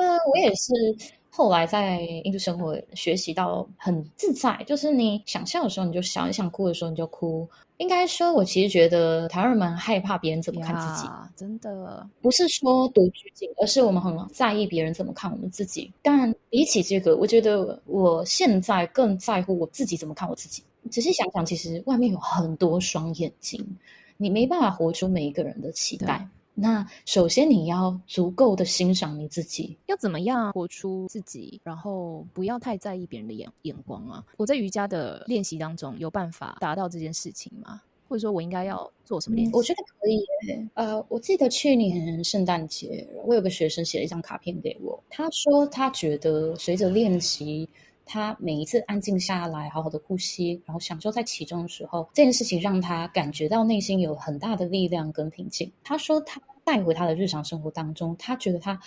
[0.00, 0.72] 呃，我也是
[1.30, 7.48] 后来在印度生活学习到很自在，就是你想笑的时候你就笑，你想哭的时候你就哭。
[7.78, 15.92] 应该说，我其实觉得台湾人蛮害怕别人怎么看自己，真的不是说多拘谨，而是我们很在意别人怎么看我们自己。
[16.00, 20.62] 但比起这个，我觉得我现在更在乎我自己怎么看我自己。
[20.88, 23.60] 仔细想想，其实外面有很多双眼睛，
[24.18, 26.24] 你没办法活出每一个人的期待。
[26.54, 34.24] 那首先你要足够的欣赏你自己，要怎么样活出自己，然后不要太在意别人的眼眼光啊！
[34.36, 37.82] 我在瑜伽的练习当中有办法达到这件事情吗？
[38.08, 39.52] 或者说我应该要做什么练习？
[39.54, 40.24] 我觉得可以。
[40.74, 47.68] 呃，我记得去年圣诞节，我有个学生写了一张卡片给我，他说他觉得随着练习。
[48.04, 55.70] 他每一次安静下来，好好的呼吸，然后享受在其中的时候，这件事情让他感觉到内心有很大的力量跟平静。
[55.82, 58.80] 他说，他带回他的日常生活当中，他觉得他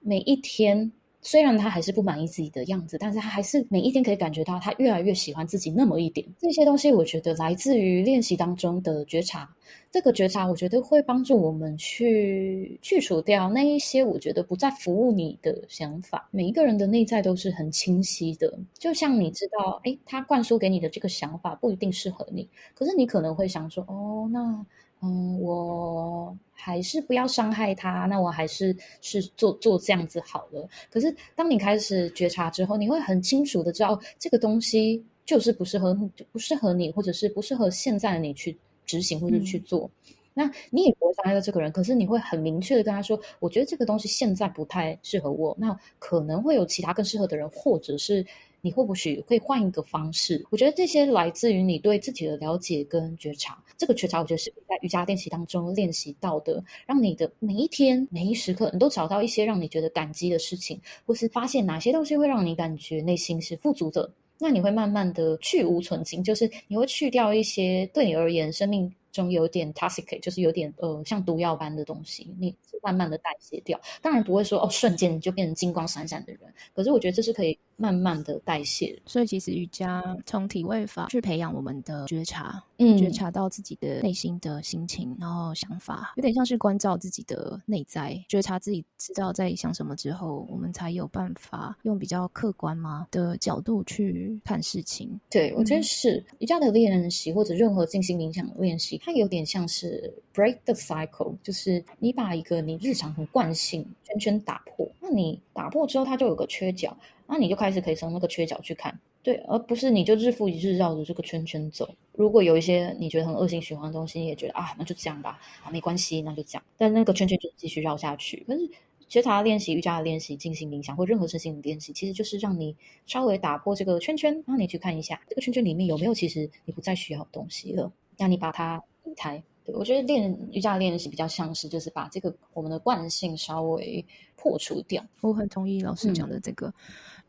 [0.00, 0.92] 每一天。
[1.20, 6.26] 虽然他还是不满意自己的样子，但是他还是每一天可以感觉到他越来越喜欢自己那么一点。
[6.38, 9.48] 这些东西，我觉得来自于练习当中的觉察。
[9.90, 16.28] 这个觉察，我觉得会帮助我们去去除掉那一些我觉得不再服务你的想法。
[16.30, 24.64] 每一个人的内在都是很清晰的，就像你知道，哎，他灌输给你的这个想法不一定适合你，可是你可能会想说，哦，那。
[25.00, 30.68] 嗯，我还是不要伤害他，那我还是是做做这样子好了。
[30.90, 39.88] 可是当你开始觉察之后，你会很清楚的知道这个东西就是不适合，就不适合你，或者是不适合现在的你去执行或者去做。
[40.34, 48.26] 那你也不会伤害到这个人，可是你会很明确的跟他说，我觉得这个东西现在不太适合我，那可能会有其他更适合的人，或者是。
[48.60, 50.44] 你会不会会换一个方式？
[50.50, 53.62] 我觉得这些来自于你对自己的了解跟觉察。
[53.76, 64.10] 这个觉察，我觉得是在瑜伽练习当中练习到的，让你的每一天、每一时刻，你都找到一些让你觉得感激的事情，或是发现哪些东西会让你感觉内心是富足的。
[64.38, 68.92] 那你会慢慢的去无存精，就是你会去掉一些对你而言生命。
[69.10, 73.80] 中有点 toxic，就是有点呃像毒药般的东西，你慢慢的代谢掉。
[74.02, 76.42] 当然不会说哦瞬间就变成金光闪闪的人，
[76.74, 79.00] 可是我觉得这是可以慢慢的代谢。
[79.06, 95.18] 所以其实瑜伽从体位法去培养我们的觉察，嗯，觉察到自己的内心的心情，然后想法，有点像是关照自己的内在，觉察自己知道在想什么之后，我们才有办法用比较客观嘛的角度去看事情。
[95.30, 98.98] 对我觉得是瑜伽的练习或者任何静心冥想的练习。
[98.98, 106.96] 它有点像是 break the cycle，就是你把一个你日常很惯性圈圈打破，那你打破之后，它就有个缺角，
[107.30, 111.88] 那你就开始可以从那个缺角去看，对，而不是你就日复一日绕着这个圈圈走。
[112.12, 116.62] 如果有一些你觉得很恶性循环的东西，你也觉得啊，那就这样吧，啊，没关系，那就这样。
[116.78, 118.42] 但那个圈圈就继续绕下去。
[118.48, 118.68] 可是
[119.08, 122.74] 觉察练习、瑜伽的练习、进行冥想或任何事情的练习，其实就是让你
[123.06, 127.92] 稍微打破这个圈圈，让你去看一下这个圈圈里面有没有其实你不再需要的东西了。
[128.16, 134.04] 让你把它移开，对我觉得练瑜伽练习比较像是就是把这个我们的惯性稍微
[134.40, 135.04] 破除掉。
[135.20, 136.72] 我很同意老师讲的这个。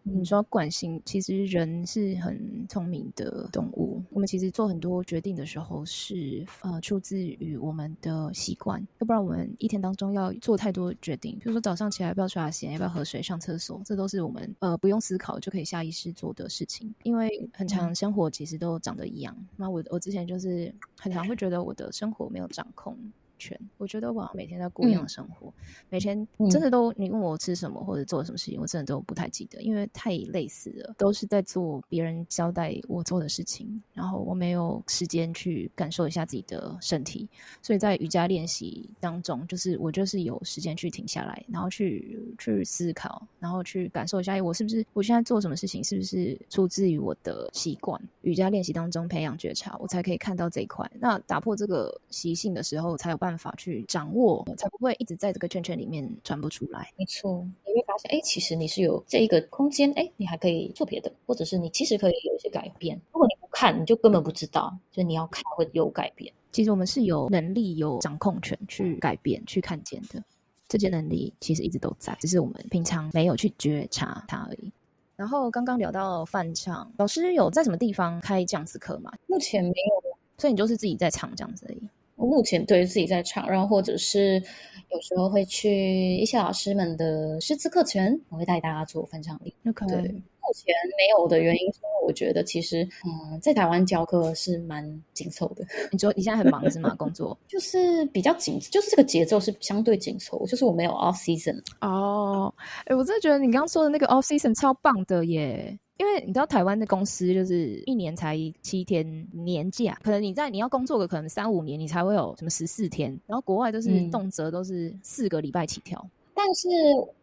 [0.02, 4.02] 你说惯性，其实人是很聪明的动物。
[4.10, 8.82] 我们其实做很多决定的时候，是呃出自于我们的习惯。
[9.00, 16.92] 要不然我们一天当中要做太多决定，比如说早上起来要不要刷牙、洗脸、要不要喝水、上厕所，这都是我们呃不用思考就可以下意识做的事情。
[17.04, 19.36] 因为很长生活其实都长得一样。
[19.58, 22.98] 那我我之前就是很常会觉得我的生活没有掌控。
[23.40, 25.52] 全，我觉得我每天在过一样的生活，
[25.90, 37.28] 每天真的都你问我吃什么或者做什么事情，我真的都不太记得，因为太类似了，都是在做别人交代我做的事情，然后我没有时间去感受一下自己的身体，
[37.62, 48.00] 所以在瑜伽练习当中，就是我就是有时间去停下来，然后去去思考，然后去感受一下，哎，我是不是我现在做什么事情，是不是出自于我的习惯？
[48.24, 50.90] 瑜伽练习当中培养觉察，我才可以看到这一块。
[51.00, 53.29] 那打破这个习性的时候，才有办。
[53.30, 56.92] 办法去掌握，才不会一直在这个圈圈里面转不出来。
[56.98, 63.00] 没错，你会发现，哎，其实你是有这一个空间，哎，你还可以做别的，或者是你其实可以有一些改变。
[63.14, 66.34] 如果你不看，你就根本不知道，就你要看会有改变。
[66.52, 70.24] 其实我们是有能力、有掌控权去改变、去看见的。
[70.68, 74.72] 这些能力其实一直都在，只是我们平常没有去觉察它而已。
[75.16, 79.14] 然后刚刚聊到翻唱，老师有在什么地方开这样子课吗？
[79.28, 81.82] 目前没有，所以你就是自己在唱这样子而已。
[82.20, 84.44] 我目前对自己在唱，然后或者是
[84.92, 89.56] 有时候会去一些老师们的师资课程，我会带大家做翻唱力。
[89.64, 95.66] 对，目前没有的原因是因为我觉得其实，嗯，在台湾教课是蛮紧凑的。
[95.92, 96.94] 你说你现在很忙是吗？
[96.96, 100.46] 工作 就是比较紧，就是这个节奏是相对紧凑。
[100.46, 101.58] 就是我没有 off season。
[101.80, 102.54] 哦，
[102.86, 105.80] 哎，我真的觉得你刚刚说的那个 off season 超棒的耶。
[106.00, 116.04] 因为你知道台湾的公司就是一年才七天年假，可能你在你要工作个可能三五年，你才会有什么十四天，然后国外都是动辄都是四个礼拜起跳。
[116.34, 116.70] 但是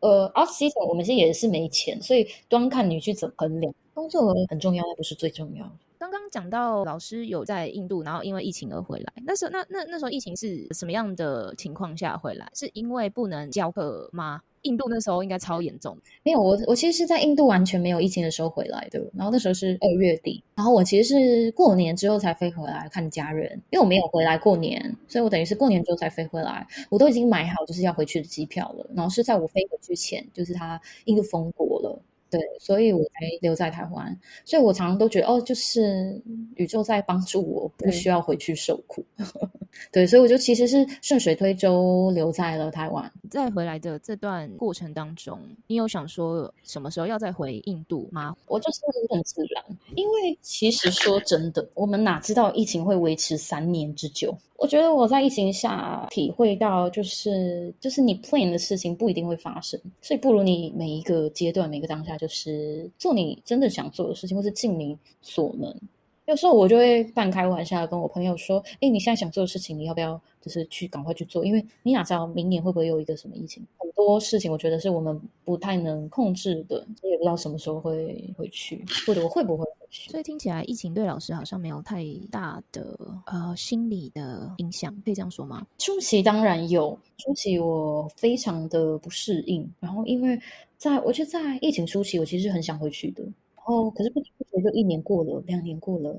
[0.00, 3.74] 呃，off season 我们现在也是没钱，所以端看你去怎么衡量。
[3.94, 5.64] 工作很重要，但不是最重要。
[5.98, 12.46] 刚刚讲到老师有在印度，然后因为疫情而回来，那时候那那那时候疫情是什么样的情况下回来？
[12.52, 14.42] 是因为不能教课吗？
[14.66, 32.02] 印度那时候应该超严重，没有我我其实是在印度完全没有疫情的时候回来的，然后那时候是二月底，然后我其实是过年之后才飞回来看家人，因为我没有回来过年，所以我等于是过年之后才飞回来，我都已经买好就是要回去的机票了，然后是在我飞回去前，就是他印度封国了。
[32.36, 34.18] 对，所以我才留在台湾。
[34.44, 36.20] 所以我常常都觉得，哦，就是
[36.56, 39.04] 宇宙在帮助我，不需要回去受苦。
[39.92, 43.10] 对，所以我就其实是顺水推舟留在了台湾。
[43.30, 48.34] 在回来的这段过程当中，你有想说什么时候要再回印度吗？
[48.46, 54.36] 我就是很自然，因为其实说真的，我们哪知道疫情会维持三年之久。
[54.58, 65.74] 我觉得我在疫情下体会到，就是就是你 plan 的事情不一定会发生，所以不如你每一个阶段、每个当下，就是做你真的想做的事情，或是尽你所能。
[66.26, 71.44] 有时候我就会半开玩笑跟我朋友说：“哎，你现在想做的事情，你要不要就是去赶快去做？
[71.46, 73.64] 因为你哪知道明年会不会有一个什么疫情？
[73.78, 80.10] 很多事情我觉得是我们不太能控制的，也不知道什么时候会回去，或者我会不会回去。
[80.10, 85.64] 所以听起来疫情对老师好像没有太大的呃心理的影响，可以这样说吗？
[85.78, 90.36] 初期当然有，初期我非常的不适应，然后因为
[90.76, 93.24] 在我就在疫情初期，我其实很想回去的。
[93.64, 96.14] 哦，可是不知不觉就一年过了，两年过了，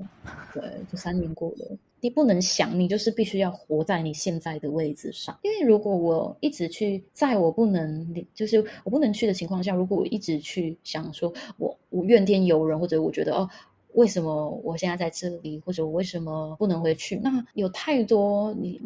[0.52, 1.76] 对，就三年过了。
[2.00, 5.36] 你不能想，你就是必须要活在你现在的位置上。
[5.42, 13.48] 因为如果我一直去在我不能，就是我不能去的情况下，如果我一直去想说，我我怨天尤人，或者我觉得哦，
[13.94, 17.16] 为什么我现在在这里，或者我为什么不能回去？
[17.16, 18.80] 那有太多你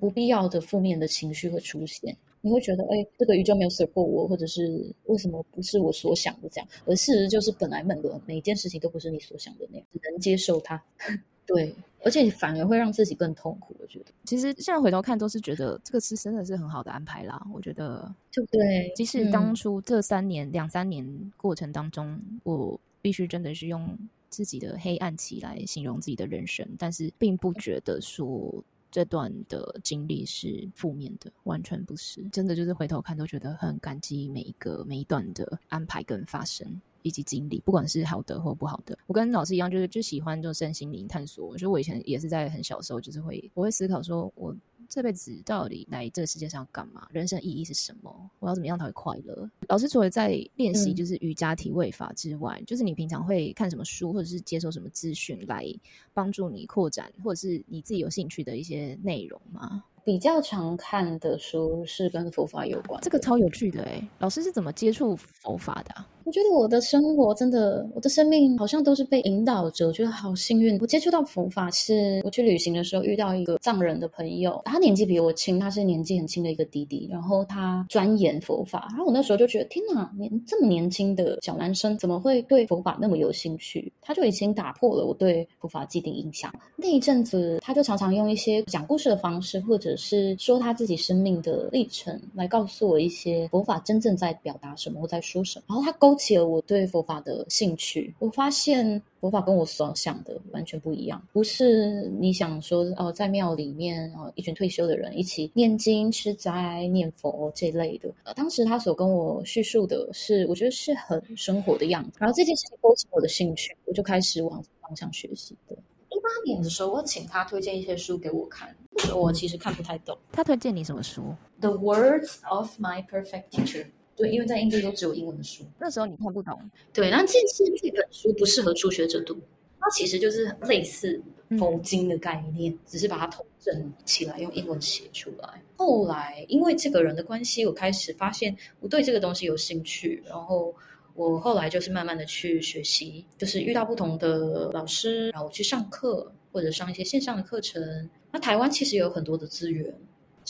[0.00, 2.16] 不必要的负面的情绪会出现。
[2.42, 6.68] 你会觉得，哎，这个宇宙没有 support 我，或者是为什么不是我所想的这样？
[6.86, 10.82] 而事实就是，本来每个每一件事情都不是你所想的那样，只能接受它。
[11.46, 11.74] 对，
[12.04, 13.74] 而且反而会让自己更痛苦。
[13.80, 17.44] 我觉得，其实现在回头看，都是觉得这个是真的是很好的安排啦。
[17.52, 18.92] 我觉得，对不对？
[18.94, 28.64] 即使当初这三年两三年过程当中，我必须真的是用自己的黑暗期来形容自己的人生，但是并不觉得说。
[28.90, 32.22] 这段的经历是负面的，完全不是。
[32.30, 36.66] 真的就是回头看都觉得很感激每一个每一段的安排跟发生
[37.02, 38.98] 以及经历，不管是好的或不好的。
[39.06, 41.46] 我跟老师一样，就是就喜欢这种身心灵探索。
[41.46, 44.54] 我觉得我以前也是在很小时候，就是会我会思考说，我
[44.90, 47.06] 这辈子到底来这个世界上干嘛？
[47.12, 48.30] 人生意义是什么？
[48.40, 49.48] 我要怎么样才会快乐？
[49.68, 55.64] 老师除了在练习就是瑜伽体位法之外，就是你平常会看什么书，或者是接受什么资讯来
[56.12, 59.84] 帮助你扩展，或者是你自己有兴趣的一些内容吗？
[60.02, 64.02] 比较常看的书是跟佛法有关，这个超有趣的哎！
[64.18, 65.94] 老师是怎么接触佛法的？
[66.30, 70.78] 我觉得我的生活真的，我的生命好像都是被引导着，我觉得好幸运。
[70.80, 83.92] 我接触到佛法是我去旅行的时候遇到一个藏人的朋友，他年纪比我轻，他是年纪很轻的一个弟弟，然后他钻研佛法，然后我那时候就觉得天哪，年这么年轻的小男生怎么会对佛法那么有兴趣？
[84.00, 86.54] 他就已经打破了我对佛法既定印象。
[86.76, 95.64] 那一阵子，他就常常用一些讲故事的方式，或者是说他自己生命的历程，来告诉我一些佛法真正在表达什么，或在说什么。
[95.70, 96.16] 然后他勾。
[96.20, 108.12] 起了我对佛法的兴趣，我发现佛法跟我所想的完全不一样，不是你想说哦，在庙里面哦，一群退休的人一起念经、吃斋、念佛这类的。
[108.24, 112.18] 呃，当时他所跟我叙述的是，我觉得是很生活的样子。
[112.18, 115.56] 然后这件事情勾起我的兴趣，我就开始往方向学习。
[115.66, 115.74] 的，
[116.10, 118.76] 一八年的时候，我请他推荐一些书给我看，
[119.14, 120.16] 我其实看不太懂。
[120.32, 121.22] 他推荐你什么书
[121.60, 123.86] ？The Words of My Perfect Teacher。
[124.20, 126.58] 对，因为在印度都只有英文的书，那时候你看不懂。
[126.92, 129.34] 对，那这是这本书不适合初学者读，
[129.80, 131.20] 它其实就是类似
[131.58, 135.62] 佛经的概念，只是把它统整起来用英文写出来。
[135.76, 140.74] 后来因为这个人的关系，我开始发现我对这个东西有兴趣，然后
[141.14, 147.82] 我后来就是慢慢的去学习，就是遇到不同的老师，然后去上课或者上一些线上的课程。
[148.30, 149.92] 那台湾其实有很多的资源，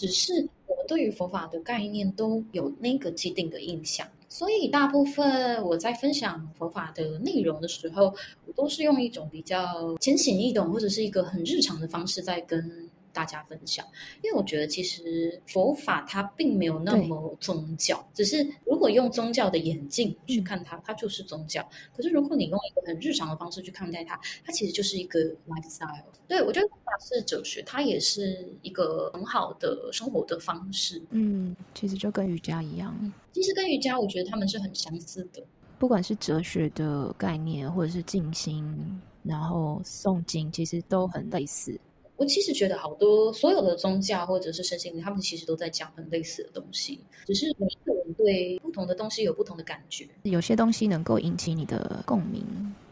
[0.01, 0.33] 只是
[0.67, 0.81] 我们。
[0.89, 8.13] 对于佛法的概念都有那个既定的印象，所以大部分我在分享佛法的内容的时候，
[8.45, 12.90] 我都是用一种比较浅显易懂或者是一个很日常的方式在跟。
[13.13, 13.87] 大家分享，
[14.23, 21.69] 因为我觉得其实佛法它并没有那么宗教，只是如果用宗教的眼镜去看它，它就是宗教。
[21.95, 26.03] 可是如果你用一个很日常的方式去看待它，它其实就是一个 lifestyle。
[26.29, 31.03] 对我觉得佛法是哲学，它也是一个很好的生活的方式。
[31.11, 33.13] 嗯，其实就跟瑜伽一样。
[33.33, 35.43] 其实跟瑜伽，我觉得他们是很相似的，
[35.79, 41.79] 不管是哲学的概念，或者是静心，然后诵经，其实都很类似。
[42.21, 50.07] 我其实觉得好多所有的宗教或者是身心灵，他们其实都在讲很类似的东西，只是每一个人对不同的东西有不同的感觉。
[50.25, 52.45] 有些东西能够引起你的共鸣，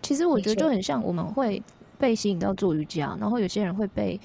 [0.02, 1.62] 其实我觉得就很像我们会
[1.98, 4.18] 被吸引到做瑜伽，然后有些人会被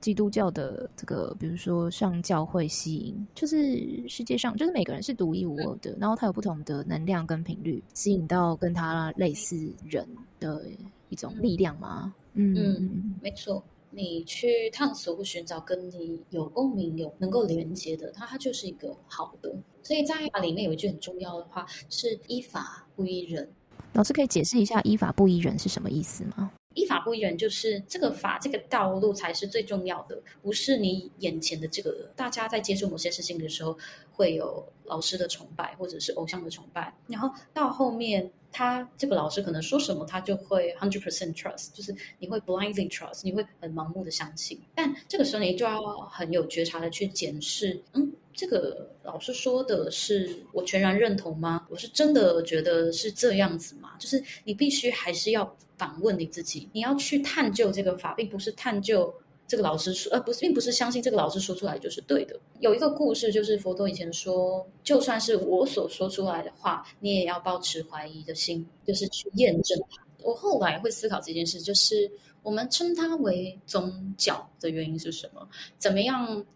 [0.00, 10.04] 基督教的这个，比如说上教会吸引，就是世界上就是每个人是独一无二的，然后他有不同的能量跟频率，吸引到跟他类似人
[10.40, 10.64] 的
[11.08, 12.12] 一种力量吗？
[12.34, 13.62] 嗯，没错。
[13.90, 19.54] 你去探索或寻找跟你有共鸣、有能够连接的，它它就是一个好的。
[19.82, 23.50] 所以在法里面有一句很重要的话，是依法不依人。
[23.94, 26.52] 老师可以解释一下依法不依人是什么意思吗？
[26.74, 32.10] 依法不依人就是这个法这个道路才是最重要的，不是你眼前的这个。
[32.14, 33.76] 大家在接触某些事情的时候，
[34.12, 38.30] 会有老师的崇拜或者是偶像的崇拜，然后到后面。
[38.52, 44.60] 他这个老师可能说什么，他就会 hundred percent trust，就是你会 blindly trust，你会很盲目的相信。
[44.74, 51.64] 但这个时候你就要很有觉察的去检视，嗯，这个老师说的是我全然认同吗？
[51.70, 53.90] 我是真的觉得是这样子吗？
[54.00, 59.10] 就是你必须还是要反问你自己，你要去探究这个法，并不是探究。
[59.48, 62.38] 这个老师说，呃，不是，并不是相信这个老师说出来就是对的。
[62.60, 70.04] 有一个故事，就是佛陀以前说，就算是我所说出来的话，你也要保持怀疑的心，就是去验证它。
[70.22, 72.08] 我后来会思考这件事，就是
[72.42, 75.48] 我们称它为宗教的原因是什么？
[75.78, 76.46] 怎么样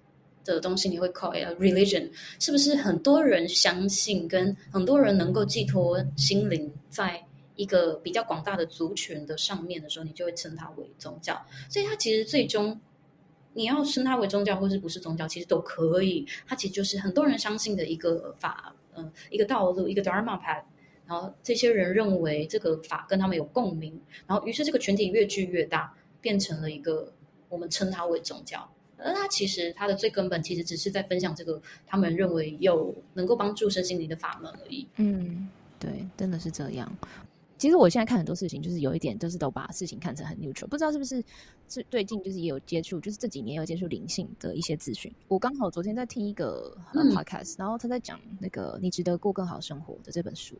[0.45, 2.09] 的东西你会 call it religion？
[2.39, 7.21] 是不是很多人相信，跟很多人能够寄托心灵在？
[7.57, 11.41] 一个比较广大的族群的上面的时候，你就会称它为宗教。
[11.69, 12.81] 所以它其实最终
[13.53, 16.27] 你要称它为宗教，或是不是宗教，其实都可以。
[16.47, 20.65] 它其实就是很多人相信的一个法，嗯，一个道路，一个 dharma path。
[21.07, 27.13] 然后这些人认为这个法跟他们有共鸣，然后于是这个群体越聚越大，变成了一个
[27.51, 28.67] 我们称它为宗教。
[28.97, 34.89] 而它其实它的最根本，其实只是在分享这个他们认为有能够帮助身心灵的法门而已。
[34.97, 35.47] 嗯，
[35.79, 36.91] 对，真的是这样。
[37.65, 40.67] 其实我现在看很多事情，就是有一点，就是都把事情看成很 neutral。
[40.67, 41.25] 不知道是不是
[41.67, 45.11] 是最近就是也有接触，就是这几年有接触灵性的一些资讯。
[45.29, 50.55] 我刚好昨天在听一个 podcast，然后他在讲那个《你值得过更好生活》的这本书。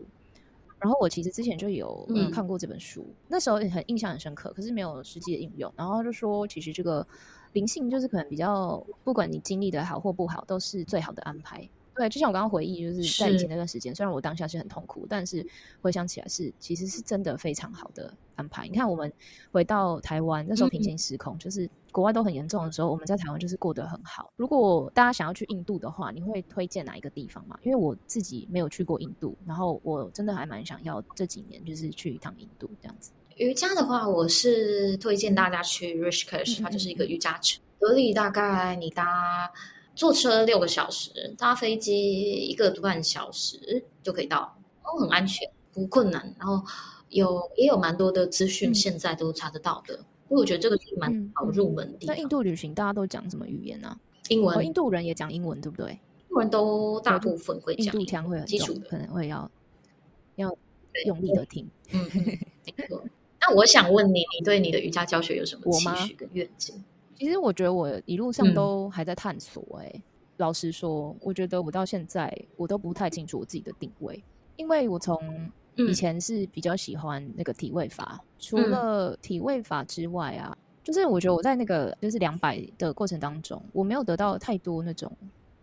[0.79, 5.71] 然后我其实之前就有看过这本书，那时候很印象很深刻，可是没有实际的应用。
[5.77, 7.07] 然后就说，其实这个
[7.53, 11.69] 灵性就是可能比较，不管你经历的好或不好，都是最好的安排。
[11.95, 15.47] 对，就像我刚刚回忆，就是在以前那段时间，虽然我当下是很痛苦，但是
[15.81, 18.67] 回想起来是其实是真的非常好的安排。
[18.67, 19.13] 你看，我们
[19.53, 24.29] 回到台湾那时候平行时空，就是国外都很严重的时候，我们在台湾就是过得很好。
[24.35, 27.57] 如果大家想要去印度的话，你会推荐哪一个地方吗？
[27.63, 33.13] 因为我自己没有去过印度，然后我真的还蛮想要这几年就是去一趟印度这样子。
[33.37, 39.49] 瑜伽的话，我是推荐大家去 Rishikesh，它就是一个瑜伽城，德里大概你搭。
[39.95, 46.35] 坐车六个小时，搭飞机一个半小时就可以到，都很安全，不困难。
[46.39, 46.63] 然后
[47.11, 49.95] 有也有蛮多的资讯，现在都查得到的。
[50.29, 52.07] 因为我觉得这个是蛮好入门的。
[52.07, 53.97] 那印度旅行大家都讲什么语言呢？
[54.29, 54.65] 英文。
[54.65, 55.93] 印度人也讲英文，对不对？
[56.31, 57.87] 英文都大部分会讲。
[57.87, 59.49] 印度腔会很基础的，可能会要
[60.37, 60.57] 要
[61.07, 61.69] 用力的听。
[61.93, 62.11] 嗯，
[62.77, 63.05] 没错。
[63.41, 66.83] 那我想问你，你对你的瑜伽教学有什么期许跟愿景？
[67.25, 69.65] 其实我觉得我一路上都还在探索。
[69.81, 69.91] 哎，
[70.37, 74.23] 老实说，我觉得我到现在我都不太清楚我自己的定位，
[74.57, 85.11] 因为我从以前是比较喜欢那个体位法，除了体位法之外啊，就是我觉得我在那个就是两百的过程当中，我没有得到太多那种。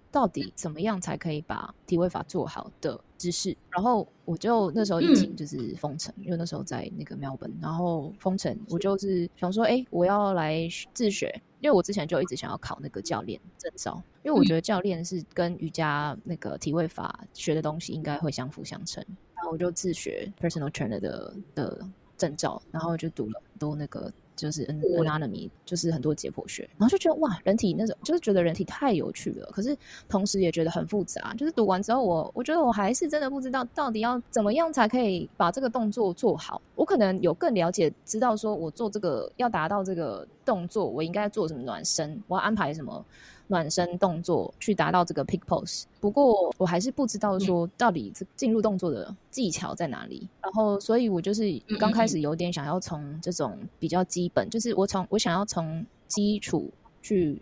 [0.10, 3.56] 到底怎么样才可以把体位法做好的知识？
[3.70, 19.06] 然后我就那时候疫情就是封城，因为那时候在那个苗本，然后封城，我就是想说，哎，我要来自学，因为我之前就一直想要考那个教练证照，因为我觉得教练是跟瑜伽那个体位法学的东西应该会相辅相成，
[19.36, 21.80] 然后我就自学 personal trainer 的的
[22.18, 24.12] 证照，然后就读了很多那个。
[24.42, 29.46] 就是 anatomy，就是很多解剖学，然后就觉得哇，人体那种就是觉得人体太有趣了。
[29.52, 29.78] 可是
[30.10, 31.36] 同时也觉得很复杂。
[31.38, 36.60] 就是读完之后，我我觉得我还是真的不知道到底要怎么样才可以把这个动作做好。
[36.74, 43.06] 我可能有更了解，知道说我做这个要达到这个动作，我应该做什么暖身，我要安排什么。
[43.52, 50.28] 暖身动作去达到这个 pick pose，不过我还是不知道说到底这进入动作的技巧在哪里。
[50.42, 51.44] 然后，所以我就是
[51.78, 56.72] 刚开始有点想要从这种比较基本，就是我从我想要从基础
[57.02, 57.40] 去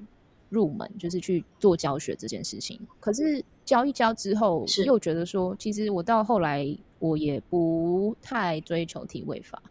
[0.50, 2.80] 入门，就是去做教学这件事情。
[3.00, 9.62] 可是教一教之后，又觉得说，其实我到后来我也不太追求体位法。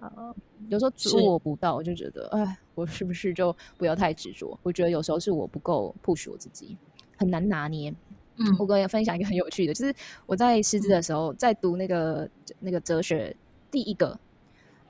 [0.00, 0.34] 啊，
[0.68, 4.56] 有时候做不到，我就觉得，哎，我是不是就不要太执着？
[4.62, 6.76] 我觉得有时候是我不够 push 我自己，
[7.16, 7.92] 很难拿捏。
[8.36, 9.92] 嗯，我跟你分享一个很有趣的，就是
[10.24, 12.30] 我在师资的时候，在读那个
[12.60, 13.34] 那个哲学，
[13.72, 14.16] 第一个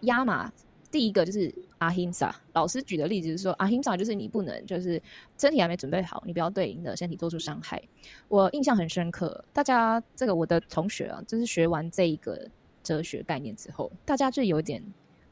[0.02, 0.52] 亚马，
[0.90, 5.00] 第一个就是阿 him sa 老师举的例子是说，阿 him sa 就是你不能，就是
[5.38, 7.82] 身体还没准备好，你不要对你的身体做出伤害。
[8.28, 12.50] 我印象很深刻，大家这个我的同学啊，就是学完这一个。
[12.88, 14.82] 哲学概念之后，大家就有点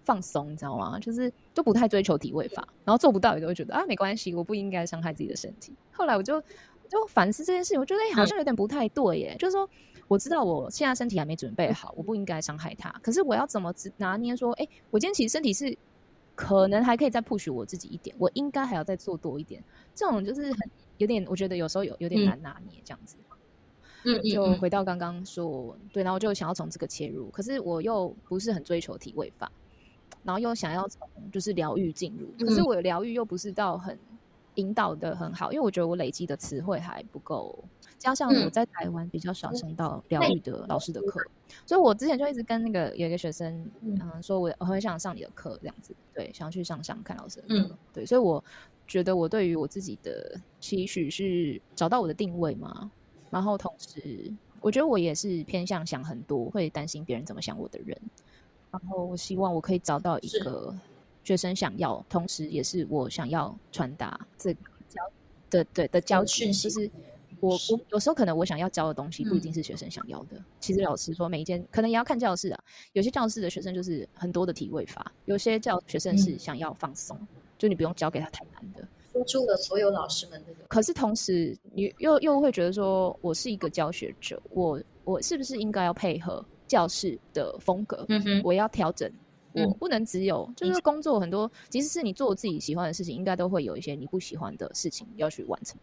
[0.05, 0.99] 放松，你知道吗？
[1.01, 5.73] 就是都不太追求体位法，然后做不到也都会觉得啊，没关系，我不应该伤害自己的身体。
[5.91, 6.39] 后来我就
[6.89, 9.35] 就反思这件事情，我觉得哎，好像有点不太对耶。
[9.39, 9.69] 就是说，
[10.07, 12.91] 我知道我现在身体还没准备好，我不应该伤害它。
[13.03, 14.37] 可是我要怎么拿捏？
[14.37, 15.75] 说，哎，我今天其实身体是
[16.35, 19.65] 可能还可以再 push 我自己一点，我应该还要再做多一点。
[19.95, 23.17] 这种就是很有点，我觉得有时候有有点难拿捏这样子。
[24.23, 29.51] 就回到刚刚说，对，然后就想要从这个切入，可是我又不是很追求体位法，
[30.23, 33.99] 然后又想要从就是疗愈进入，可是我疗愈又不是到很
[34.55, 37.63] 引导的很好，因为我觉得我累积的词汇还不够，
[37.99, 41.21] 加上我在台湾比较少上到疗愈的老师的课，
[41.67, 48.43] 所以我之前就一直跟那个有一个学生，嗯，说我我很想上你的课这样子，对，想要去上上看老师的课，对，所以我
[48.87, 52.91] 觉得我对于我自己的期许是找到我的定位嘛。
[53.31, 57.97] 然后同时，我觉得我也是偏向想很多，会担心别人怎么想我的人。
[58.71, 60.75] 然后我希望我可以找到一个
[61.25, 65.03] 学生想要，同时也是我想要传达这个教
[65.51, 66.53] 的对的教训。
[66.53, 66.91] 其实
[67.41, 70.43] 我我有时候可能我想要教的东西不一定是学生想要的。
[70.61, 77.19] 其实老师说每一间可能也要看教室啊，有些教室的学生就是很多的体位法，有些教学生是想要放松，
[77.57, 78.87] 就你不用教给他太难的。
[79.17, 88.05] 说出了所有老师们的，可是同时你又又会觉得说，我是一个教学者，我我是不是应该要配合教室的风格？
[88.11, 89.11] 嗯哼，我要调整，
[89.55, 95.79] 我不能只有就是工作很多，即使是你做自己喜欢的事情，应该都会有一些你不喜欢的事情要去完成。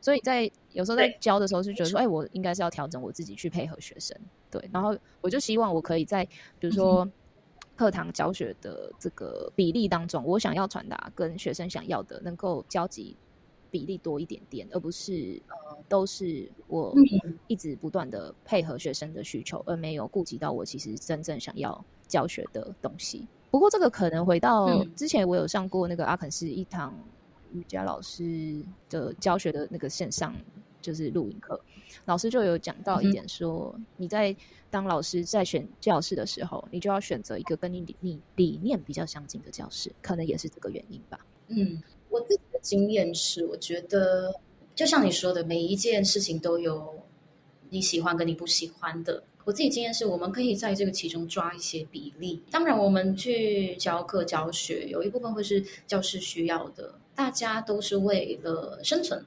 [0.00, 4.16] 所以在有时候在教的时候，是觉得说，哎，我应该是要调整我自己去配合学生，
[4.48, 6.24] 对，然后我就希望我可以在
[6.60, 7.08] 比如说。
[7.76, 13.14] 课堂教学的这个比例当中，我想要传达跟学生想要的能够交集
[13.70, 16.94] 比例多一点点，而不是呃都是我
[17.46, 23.26] 一直不断的配合学生的需求，而没有顾及到我其实真正想要教学的东西。
[23.50, 26.94] 不过这个可能回到之前我有上过那个阿肯斯一堂
[27.52, 30.34] 瑜伽老师的教学的那个线上
[30.80, 31.60] 就是录音课，
[32.04, 34.34] 老师就有讲到一点说，你在
[34.70, 41.18] 当老师在选教室的时候，你就要选择一个跟你理你理念比较相近的教室，可能也是这个原因吧。
[41.48, 44.34] 嗯，我自己的经验是，我觉得
[44.74, 46.94] 就像你说的，每一件事情都有
[47.70, 49.22] 你喜欢跟你不喜欢的。
[49.44, 52.42] 我自己经验是，我们可以在这个其中抓一些比例。
[52.50, 59.24] 当然，我们去教课教学，有一部分会是教师需要的，大家都是为了生存。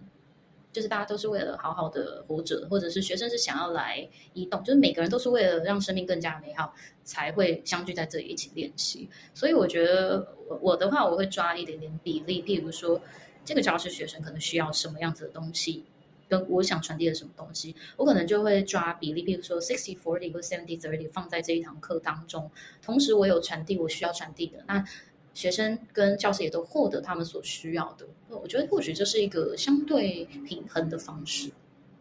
[0.71, 9.09] 就是大家都是为了好好的活着，或者是学生是想要来移动，就是每个人都是为了让生命更加美好，才会相聚在这里一起练习。
[9.33, 13.01] 所以我觉得我我的话，我会抓一点点比例，譬如说
[13.43, 15.83] 这个教室学生可能需要什么样子的东西，
[16.27, 22.51] 跟我想传递的什么东西，我可能就会抓比例，譬如说 sixty forty 或 seventy thirty 放在这一堂课当中，
[22.81, 24.85] 同时我有传递我需要传递的那。
[25.39, 31.49] 学生跟教师也都获得他们所需要的，我觉得或许这是一个相对平衡的方式。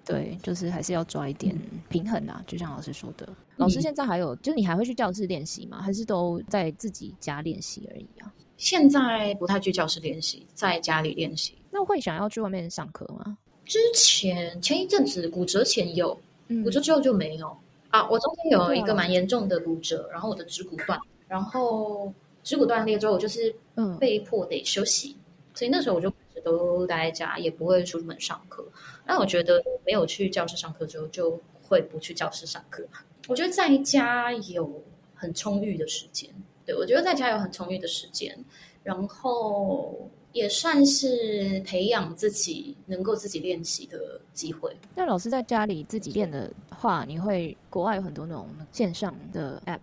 [0.05, 1.57] 对，就是还是要抓一点
[1.89, 3.29] 平衡啊，就像老师说的。
[3.55, 5.81] 老师现在还有，就是你还会去教室练习吗？
[5.81, 8.35] 还是都在自己家练习而已啊？
[8.57, 11.57] 现在不太去教室练习，在家里练习。
[11.71, 13.39] 那会想要去外面上课吗？
[13.65, 16.19] 之前前一阵子骨折前有，
[16.65, 17.57] 骨折之后就没有
[17.91, 18.09] 啊。
[18.11, 22.13] 我中间有一个蛮严重的骨折，然后我的指骨断，然后。
[22.43, 23.55] 指骨断裂之后，我就是
[23.99, 25.17] 被迫得休息，
[25.55, 26.13] 所以那时候我就
[26.45, 28.65] 都待在家，也不会出门上课。
[29.05, 32.87] 那我觉得没有去教室上课之后，就会不去教室上课。
[33.27, 34.83] 我觉得在家有
[35.15, 36.31] 很充裕的时间，
[36.65, 38.39] 对我觉得在家有很充裕的时间，
[38.83, 44.75] 然后也算是培养自己能够自己练习的机会。
[44.95, 49.81] 那老师在家里自己练的话，你会国外有很多那种线上的 app。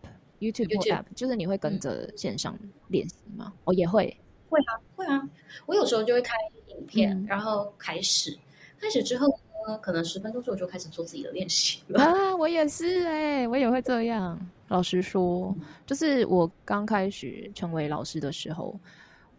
[0.51, 2.57] YouTube App 就是你会跟着线上
[2.89, 3.53] 练习吗？
[3.63, 4.15] 哦，也会，
[4.49, 5.27] 会啊，会啊。
[5.65, 6.33] 我有时候就会开
[6.67, 8.37] 影片，然后开始，
[8.79, 9.27] 开始之后
[9.67, 12.03] 呢，可能十分钟之后就开始做自己的练习了。
[12.03, 14.39] 啊， 我也是哎，我也会这样。
[14.67, 18.79] 老实说，就是我刚开始成为老师的时候。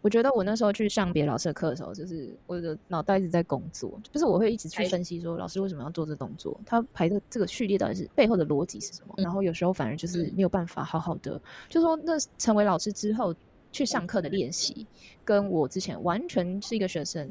[0.07, 9.13] 我觉得我那时候去上别的老师的课的时候，就是我的脑袋一直在工作，就是我会一直去分析说，老师为什么要做这动作，他排的这个序列到底是背后的逻辑是什么。
[9.17, 13.35] 然后有时候反而就是没有办法好好的，就说那成为老师之后
[13.73, 14.87] 去上课的练习，
[15.25, 17.29] 跟我之前完全是一个学生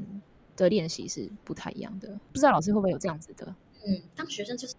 [0.54, 2.08] 的练习是不太一样的。
[2.30, 3.46] 不知道老师会不会有这样子的？
[3.86, 4.74] 嗯，当学生就是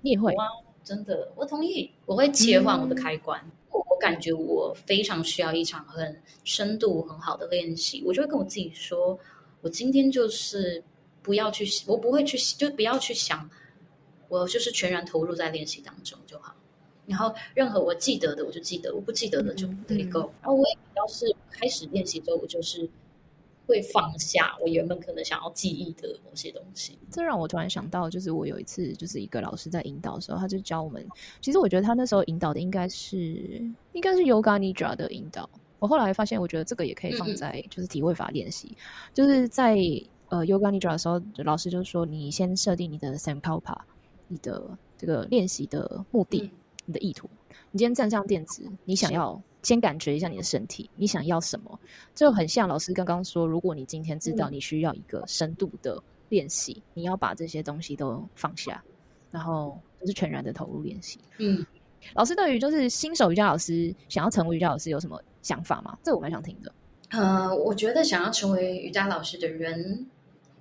[0.00, 0.34] 你也会。
[0.82, 3.40] 真的，我同意，我会切换我的开关。
[4.02, 9.16] 感觉我非常需要一场很深度、很好的练习，我就会跟我自己说，
[9.60, 10.82] 我今天就是
[11.22, 13.48] 不要去，我不会去，就不要去想，
[14.28, 16.52] 我就是全然投入在练习当中就好。
[17.06, 20.32] 然后任何我记得的，我就记得；我不记得的，就 let go。
[20.40, 22.90] 然后我也比较是开始练习之后，我就是。
[23.66, 26.98] 会放下我原本可能想要记忆的某些东西。
[27.10, 31.06] 这让我突然想到，就是我有一次，就是一个老师在引导的时候，他就教我们。
[31.40, 33.16] 其实我觉得他那时候引导的应该是
[33.92, 35.48] 应该是 Yoga Nidra 的引导。
[35.78, 38.76] 我后来发现，我觉得这个也可以放在就是体位法练习。
[39.12, 39.76] 就是在
[40.28, 43.78] 呃 Yoga Nidra 的时候，老师就说你先设定你的 Sankalpa，
[44.28, 46.50] 你的这个练习的目的，
[46.84, 47.28] 你的意图。
[47.70, 49.40] 你今天站上垫子，你想要。
[49.62, 51.78] 先感觉一下你的身体，你想要什么？
[52.16, 58.82] 就很像老师刚刚说，如果你今天知道你需要一个深度的练习，你要把这些东西都放下，
[59.30, 61.20] 然后就是全然的投入练习。
[61.38, 61.64] 嗯，
[62.14, 65.96] 老师对于就是新手瑜伽老师想要成为瑜伽老师有什么想法吗？
[66.02, 66.74] 这我蛮想听的。
[67.10, 70.08] 呃，我觉得想要成为瑜伽老师的人，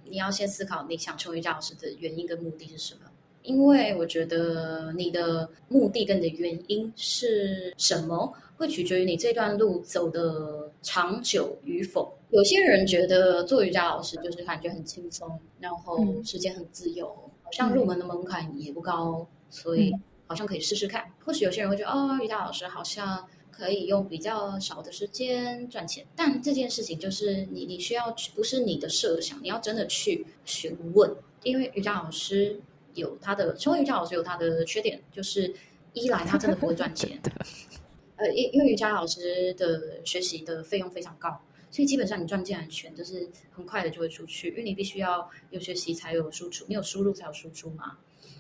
[0.05, 3.01] 你要先思考你想成为瑜伽老师的原因跟目的是什么。
[3.44, 12.14] 因为我觉得你的目的跟你的原因是什么，会取决于你这段路走的长久与否。
[12.30, 15.28] 有些人觉得做瑜伽老师就是感觉很轻松，
[15.60, 17.08] 然后时间很自由，
[17.42, 19.92] 好像入门的门槛也不高，所以
[20.28, 21.04] 好像可以试试看。
[21.26, 31.14] 或许有些人会觉得，哦，瑜伽老师好像可以用比较少的时间赚钱，但这件事情就是你你需要去不是你的设想，你要真的去询问，
[31.44, 32.60] 因为瑜伽老师。
[32.96, 35.54] 有他的成为瑜伽老师有他的缺点，就是
[35.94, 37.20] 一来他真的不会赚钱，
[38.18, 47.98] 呃，因因为瑜伽老师的学习的费用非常高，所以基本上你赚进来钱就是很快的就会出去，因为你必须要有学习才有输出，你有输入才有输出嘛，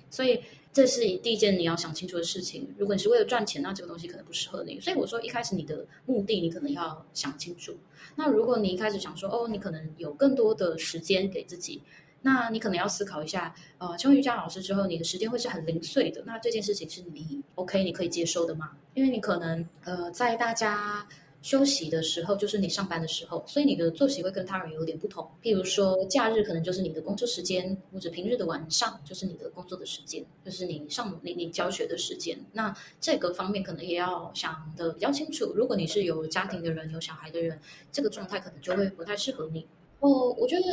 [0.09, 0.41] 所以
[0.73, 2.73] 这是第一件你要想清楚的事情。
[2.77, 4.79] 如果你是为了赚钱，那这个东西可能不适合你。
[4.79, 7.75] 所以我说一开始你的目的你可能要想清楚。
[8.15, 11.81] 那如果你一开始想说哦，你可能有更多的时间给自己。
[12.21, 16.23] 那你可能要思考一下，呃，成为瑜伽老师之后，你的时间会是很零碎的。
[16.25, 18.71] 那这件事情是你 OK，你可以接受的吗？
[18.93, 21.07] 因为你可能呃，在大家
[21.41, 25.27] 休息的时候就是你上班的时候，所以你的作息会跟他人有点不同。
[25.41, 32.37] 譬如说，假日可能就是你的工作时间，或者平日的晚上就是你的工作的时间，就是你上你你教学的时间。
[32.53, 35.51] 那这个方面可能也要想的比较清楚。
[35.55, 37.59] 如果你是有家庭的人，有小孩的人，
[37.91, 39.65] 这个状态可能就会不太适合你。
[40.01, 40.65] 哦，我觉得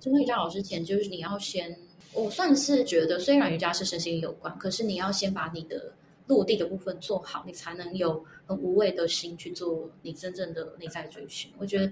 [0.00, 1.78] 成为瑜伽老师前，就是你要先，
[2.14, 5.92] 我算是觉得，虽然瑜伽是身心有关，可是你要先把你的。
[6.28, 11.48] 落地的部分做好，你才能有很无畏的心去做你真正的内在追寻。
[11.56, 11.88] 我觉得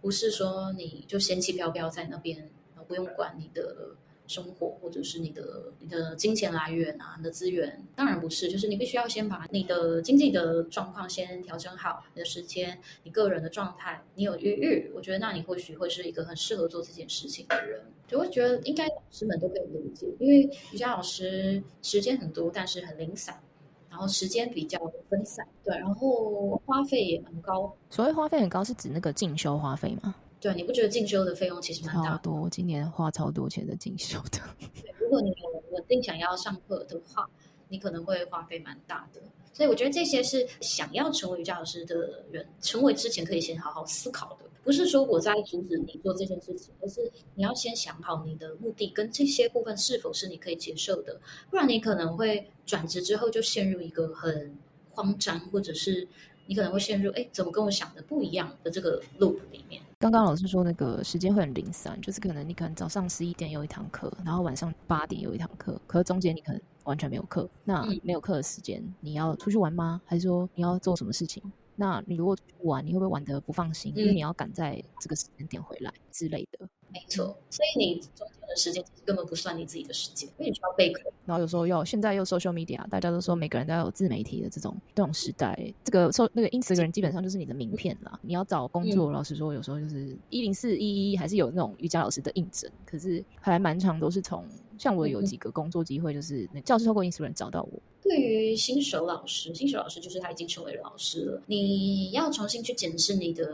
[0.00, 2.50] 不是说你就仙气飘飘在那边，
[2.88, 3.94] 不用管你的
[4.26, 8.48] 生活或者是你的你的金钱来源啊，你的资源，当然不是。
[8.48, 17.80] 就是你必须要先把你的经济的状况先调整好，你的时间，你个人的状态，你有余裕，我觉得那你或许会是一个很适合做这件事情的人。
[18.06, 23.40] 就会觉得应该老师们都可以理解，因为瑜伽老师时间很多，但是很零散。
[23.88, 27.74] 然后时间比较分散，对，然后花费也很高。
[27.88, 30.14] 所谓花费很高，是指那个进修花费吗？
[30.40, 32.16] 对，你不觉得进修的费用其实蛮大？
[32.18, 34.40] 多，我今年花超多钱的进修的。
[34.82, 37.28] 对，如果你有稳定想要上课的话，
[37.68, 39.20] 你可能会花费蛮大的。
[39.52, 44.44] 所以我觉得这些是想要成为瑜伽老师的人，成为之前可以先好好思考的。
[44.62, 51.18] 不是说我在阻止你做这件事情，而是你要先想好你的目的跟这些部分是否是你可以接受的，
[51.48, 54.54] 不然你可能会转职之后就陷入一个很
[54.90, 56.06] 慌张，或者是
[56.46, 59.82] 你可能会陷入哎怎么跟我想的不一样的这个 loop 里面。
[59.98, 70.00] 刚刚老师说那个时间会很零散，就是可能你可能早上十一点有一堂课，然后晚上八点有一堂课，可是中间你可能完全没有课，那没有课的时间你要出去玩吗？
[70.04, 71.42] 还是说你要做什么事情？
[71.74, 73.92] 那你如果玩，你会不会玩的不放心？
[73.96, 76.68] 因为你要赶在这个时间点回来之类的。
[76.96, 81.02] 没错，所以你中间的时间其实根本不算你自己的时间，因为你需要备课。
[81.26, 88.18] 然后有时候要现在又 social media，大家都说每个人都要有自媒体的这种这种时代，这个受那个因此个人基本上就是你的名片啦。
[88.22, 94.44] 你要找工作，老实说，有时候就是一零四一一还是有那种瑜伽老师的应征，可是还蛮长都是从
[94.78, 97.80] 像我有几个工作机会，就是那教师透过 Instagram 找到我。
[98.02, 103.44] 对于新手老师，新手老师就是他已经成为了老师了，你要重新去检视你的，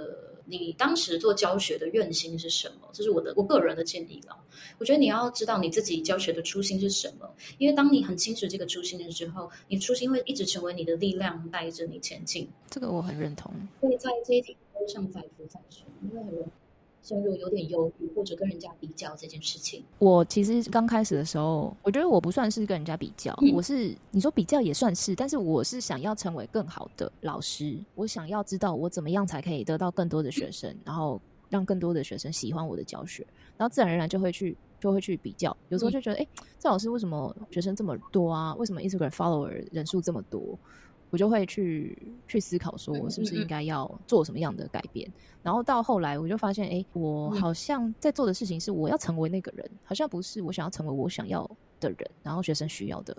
[0.44, 2.88] 你当时做教学的愿心是什么？
[2.92, 4.36] 这是我的我个人的建议了。
[4.78, 12.48] 我觉得你要知道你自己教学的初心是什么，因为当你很清楚这个初心的时候，你初心会一直成为你的力量，带着你前进。
[12.70, 13.52] 这个我很认同。
[13.80, 16.44] 会在这一条路上再浮再说，因为很。
[17.02, 19.84] 陷入有点忧郁，或者跟人家比较这件事情。
[19.98, 33.26] 我其实刚开始的时候，我觉得我不算是跟人家比较，我是你说比较也算是，但是我是想要成为更好的老师，我想要知道我怎么样才可以得到更多的学生，然后让更多的学生喜欢我的教学，
[33.56, 36.26] 然后自然而然就会去就会去比较，有时候就觉得，哎，
[36.58, 38.54] 这老师为什么学生这么多啊？
[38.54, 40.56] 为什么 Instagram follower 人数这么多？
[41.12, 41.94] 我就会去
[42.26, 45.06] 去思考，说我是不是应该要做什么样的改变。
[45.42, 51.48] 然后到后来，我就发现，哎，我好像在做的事情是我要成为那个人，好像不是我想要成为我想要
[51.80, 51.98] 的人。
[52.22, 53.14] 然后学生需要的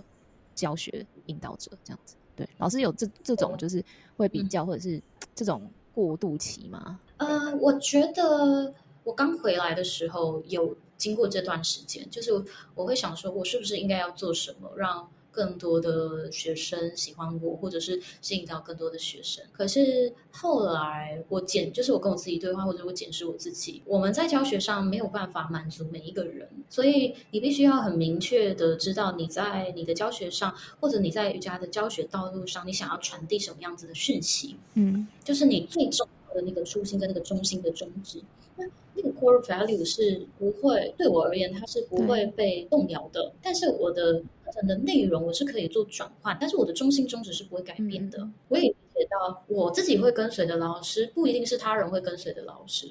[0.55, 2.15] 教学引导者这样子。
[2.35, 3.85] 对，老师有这这种就是
[4.17, 4.99] 会比较，或者是
[5.35, 5.61] 这种
[5.93, 6.99] 过渡期吗？
[7.17, 8.73] 呃，我觉得
[9.03, 12.31] 我刚回来的时候有经过这段时间，就是
[12.73, 15.07] 我会想说，我是不是应该要做什么让。
[15.34, 19.43] 更多的学生喜欢我，或者是吸引到更多的学生。
[19.51, 34.55] 可是后来我检，就是我跟我自己对话，或者我检视我自己，我们在教学上没有办法满足每一个人，所以你必须要很明确的知道你在你的教学上，或者你在瑜伽的教学道路上，你想要传递什么样子的讯息。
[34.75, 38.21] 嗯，就是你最重要的那个初心跟那个中心的宗旨。
[38.55, 38.65] 那
[38.95, 43.34] 那个 core value 是不会对我而言，它是不会被动摇的。
[43.41, 48.29] 但是我的课程的内容我是可以做转换，但是我的中心宗旨是不会改变的。
[48.49, 52.88] 我也理解到，我自己会跟随的老师不一定是他人会跟随的老师，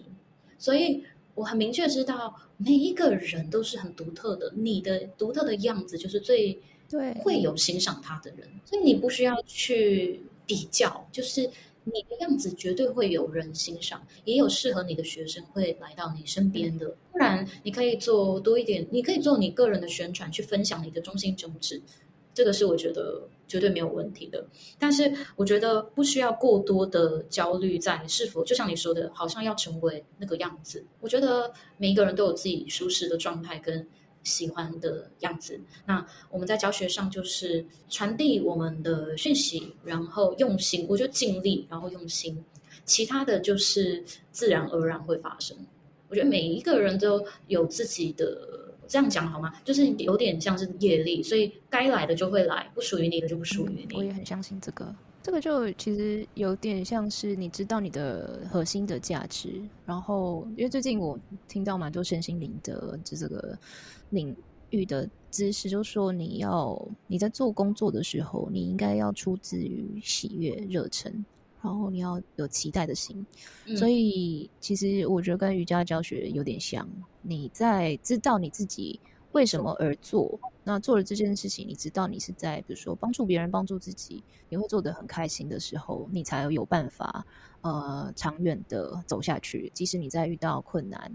[0.59, 1.05] 所以
[1.37, 4.53] 我很明确知道，每一个人都是很独特的。
[4.57, 11.49] 你的独特的样子就是最对会有欣赏他的人，所以你不需要去比较，就是。
[11.85, 16.95] 你的样子绝对会有人欣赏，也有适合你的学生会来到你身边的。
[17.11, 21.81] 不然，你可以做多一点，你可以做你个人的宣传，去分享你的中心宗旨，
[22.33, 24.47] 这个是我觉得绝对没有问题的。
[24.79, 30.85] 但是，我觉得不需要过多的焦虑在是否，就像你说的，好像要成为那个样子。
[31.01, 33.87] 我觉得每一个人都有自己舒适的状态跟。
[34.23, 35.61] 喜欢的样子。
[35.87, 42.43] 那我们在教学上就是传递我们的讯息，然后用心，我就尽力，然后用心。
[42.85, 45.57] 其他的就是自然而然会发生。
[46.09, 49.55] 我觉得每一个人都有自己的，这样讲好吗？
[49.65, 53.97] 就是有点像是业力，所以该来的就会来，不属于你的就不属于你。
[53.97, 54.95] 我也很相信这个。
[55.23, 63.57] 这个就其实有点像是你知道你的核心的价值，然后因为最近我听到蛮多身心灵的这个
[64.11, 64.35] 领
[64.71, 71.25] 域的知识，就说你要你在做工作的时候，你应该要出自于喜悦、热忱，
[71.63, 73.25] 然后你要有期待的心。
[73.77, 76.89] 所以其实我觉得跟瑜伽教学有点像，
[77.23, 78.99] 你在知道你自己。
[79.33, 80.39] 为什么而做？
[80.65, 87.27] 那做了这件事情，你知道你是在比如说帮助别人、帮助自己，你会做得很开心的时候，你才有办法
[87.63, 89.71] 呃长远的走下去。
[89.75, 91.11] 即使你在遇到困难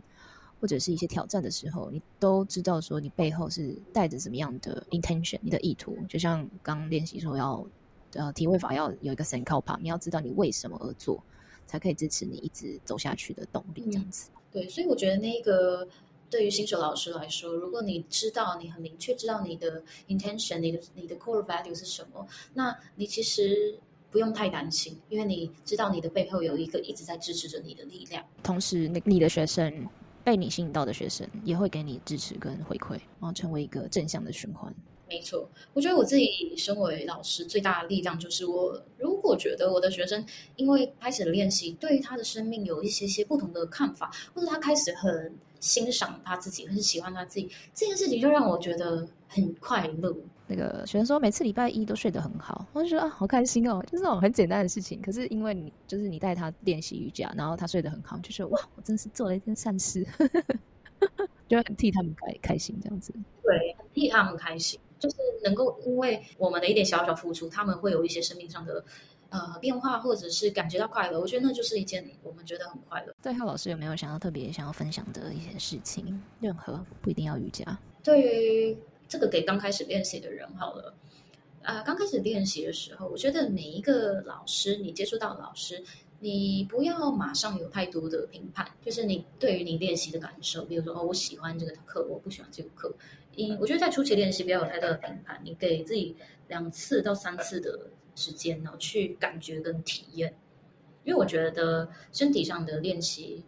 [0.59, 5.97] 或者是一些挑战的时候，你都知道说你背后是带着什么样的 intention，你的意图。
[6.09, 7.65] 就像刚练习说要
[8.15, 11.23] 呃体位法要有一个神靠旁，你要知道你为什么而做，
[11.65, 13.85] 才可以支持你一直走下去的动力。
[13.85, 15.87] 这样子，对，所以我觉得那个。
[16.29, 23.79] 对于新手老师来说，如果你知道你很明确知道你的 intention，你的你的 core value 是什么，那你其实
[24.11, 28.21] 不用太担心，因为你知道你的背后有一个一直在支持着你的力量。
[28.43, 29.87] 同时，那你的学生
[30.23, 34.73] 被你吸引到的学生也会给你支持跟回馈，然后成为一个正向的循环。
[35.07, 40.25] 没错，我觉得我自己身为老师最大的力量就是，我如果觉得我的学生
[40.57, 45.33] 因为开始练习，对于他的生命有一些些不同的看法，或者他开始很。
[45.59, 50.15] 欣赏他自己，很喜欢他自己，这件事情就让我觉得很快乐。
[50.47, 55.01] 那个学生说，每次礼拜一都睡得很好，我就觉得啊，好开心哦，就是那种很简单的事情。
[55.01, 60.07] 可是因为你，就是你带他练习瑜伽，然后他睡得很好，就觉得哇，我真是做了一件善事，
[61.49, 63.13] 就很替他们开开心这样子。
[63.43, 68.83] 对，很替他们开心，就是能够因为我们的一点小小付出，他们会有一些生命上的。
[69.29, 73.13] 呃，变化或者是感觉到快乐，我觉得那就是一件我们觉得很快乐。
[73.21, 76.21] 对，浩老师有没有想要特别想要分享的一些事情？
[76.39, 77.77] 任何不一定要瑜伽。
[78.01, 78.77] 对于
[79.09, 80.93] 这个给刚开始练习的人，好了，
[81.61, 85.83] 啊，刚开始练习的时候，我觉得每一个老师，你接触到老师，
[86.19, 92.93] 你不要马上有太多的评判，就是你对于你练习的感受，比如说哦，我喜欢这个课，我不喜欢这个课。
[93.35, 96.15] 因我觉得在初期练习不要有太大的评判，你给自己
[96.47, 97.89] 两次到三次的。
[98.17, 100.33] 时间呢，去感觉跟体验，
[101.03, 103.43] 因为我觉得身体上的练习，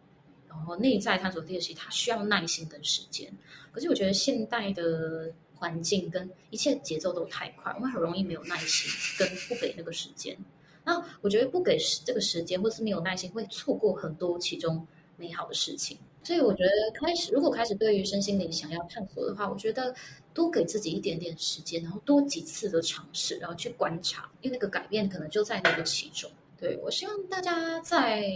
[0.47, 3.30] 然后内在探索练习，它需要耐心跟时间。
[3.72, 10.38] 可是我觉得现代的环境跟一切节奏都太快，我们很容易没有耐心，跟不给那个时间。
[10.86, 14.86] 那我觉得不给这个时间，或是没有耐心，会错过很多其中
[15.17, 15.97] 美好的事情。
[16.22, 19.95] 所以我觉得开始，如果开始对于身心灵想要探索的话，我觉得
[20.34, 26.30] 多给自己一点点时间，然后多几次的尝试，然后去观察，因为那个改变可能就在那个其中。
[26.57, 28.30] 对我希望大家在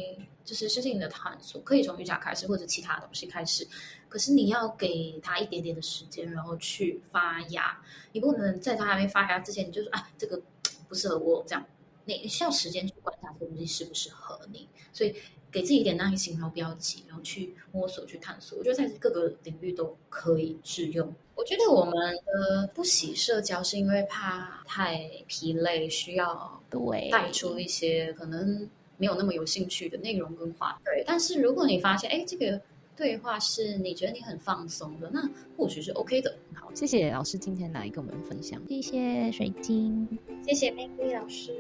[0.46, 3.68] 就是身心灵的探索，可以从瑜伽开始，或者其他东西开始。
[4.08, 7.78] 可是你要给他一点点的时间，然后去发芽。
[8.14, 10.42] 你不能在他还没发芽之前，你就说啊，这个
[10.88, 11.44] 不适合我。
[11.46, 11.64] 这样，
[12.06, 14.68] 你需要时间去观察这个东西适不适合你。
[14.94, 15.14] 所以。
[15.54, 18.58] 给自己一点耐心，然后不要急，然后去摸索、去探索。
[18.58, 21.14] 我觉得在各个领域都可以适用。
[21.36, 21.93] 我觉得我们
[22.26, 30.80] 的不喜社交是因为怕太疲累，需要对带出一些可能没有那么有兴趣的内容跟话。
[30.84, 32.60] 对，但是如果你发现，哎，这个
[32.95, 36.36] 对话是你觉得你很放松的，那或许是 OK 的。
[36.54, 38.62] 好，谢谢老师今天来跟我们分享。
[38.70, 40.08] 谢谢水晶，
[40.47, 41.54] 谢谢 Maggie 老师。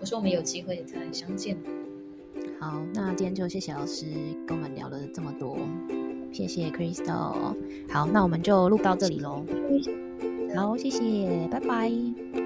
[0.00, 1.56] 我说我们有机会再相见。
[2.58, 4.06] 好，那今天就谢谢老师
[4.46, 5.58] 跟我们聊了这么多，
[6.32, 7.54] 谢谢 Crystal。
[7.88, 9.44] 好，那我们就录到这里喽。
[10.54, 12.43] 好，谢谢，拜拜。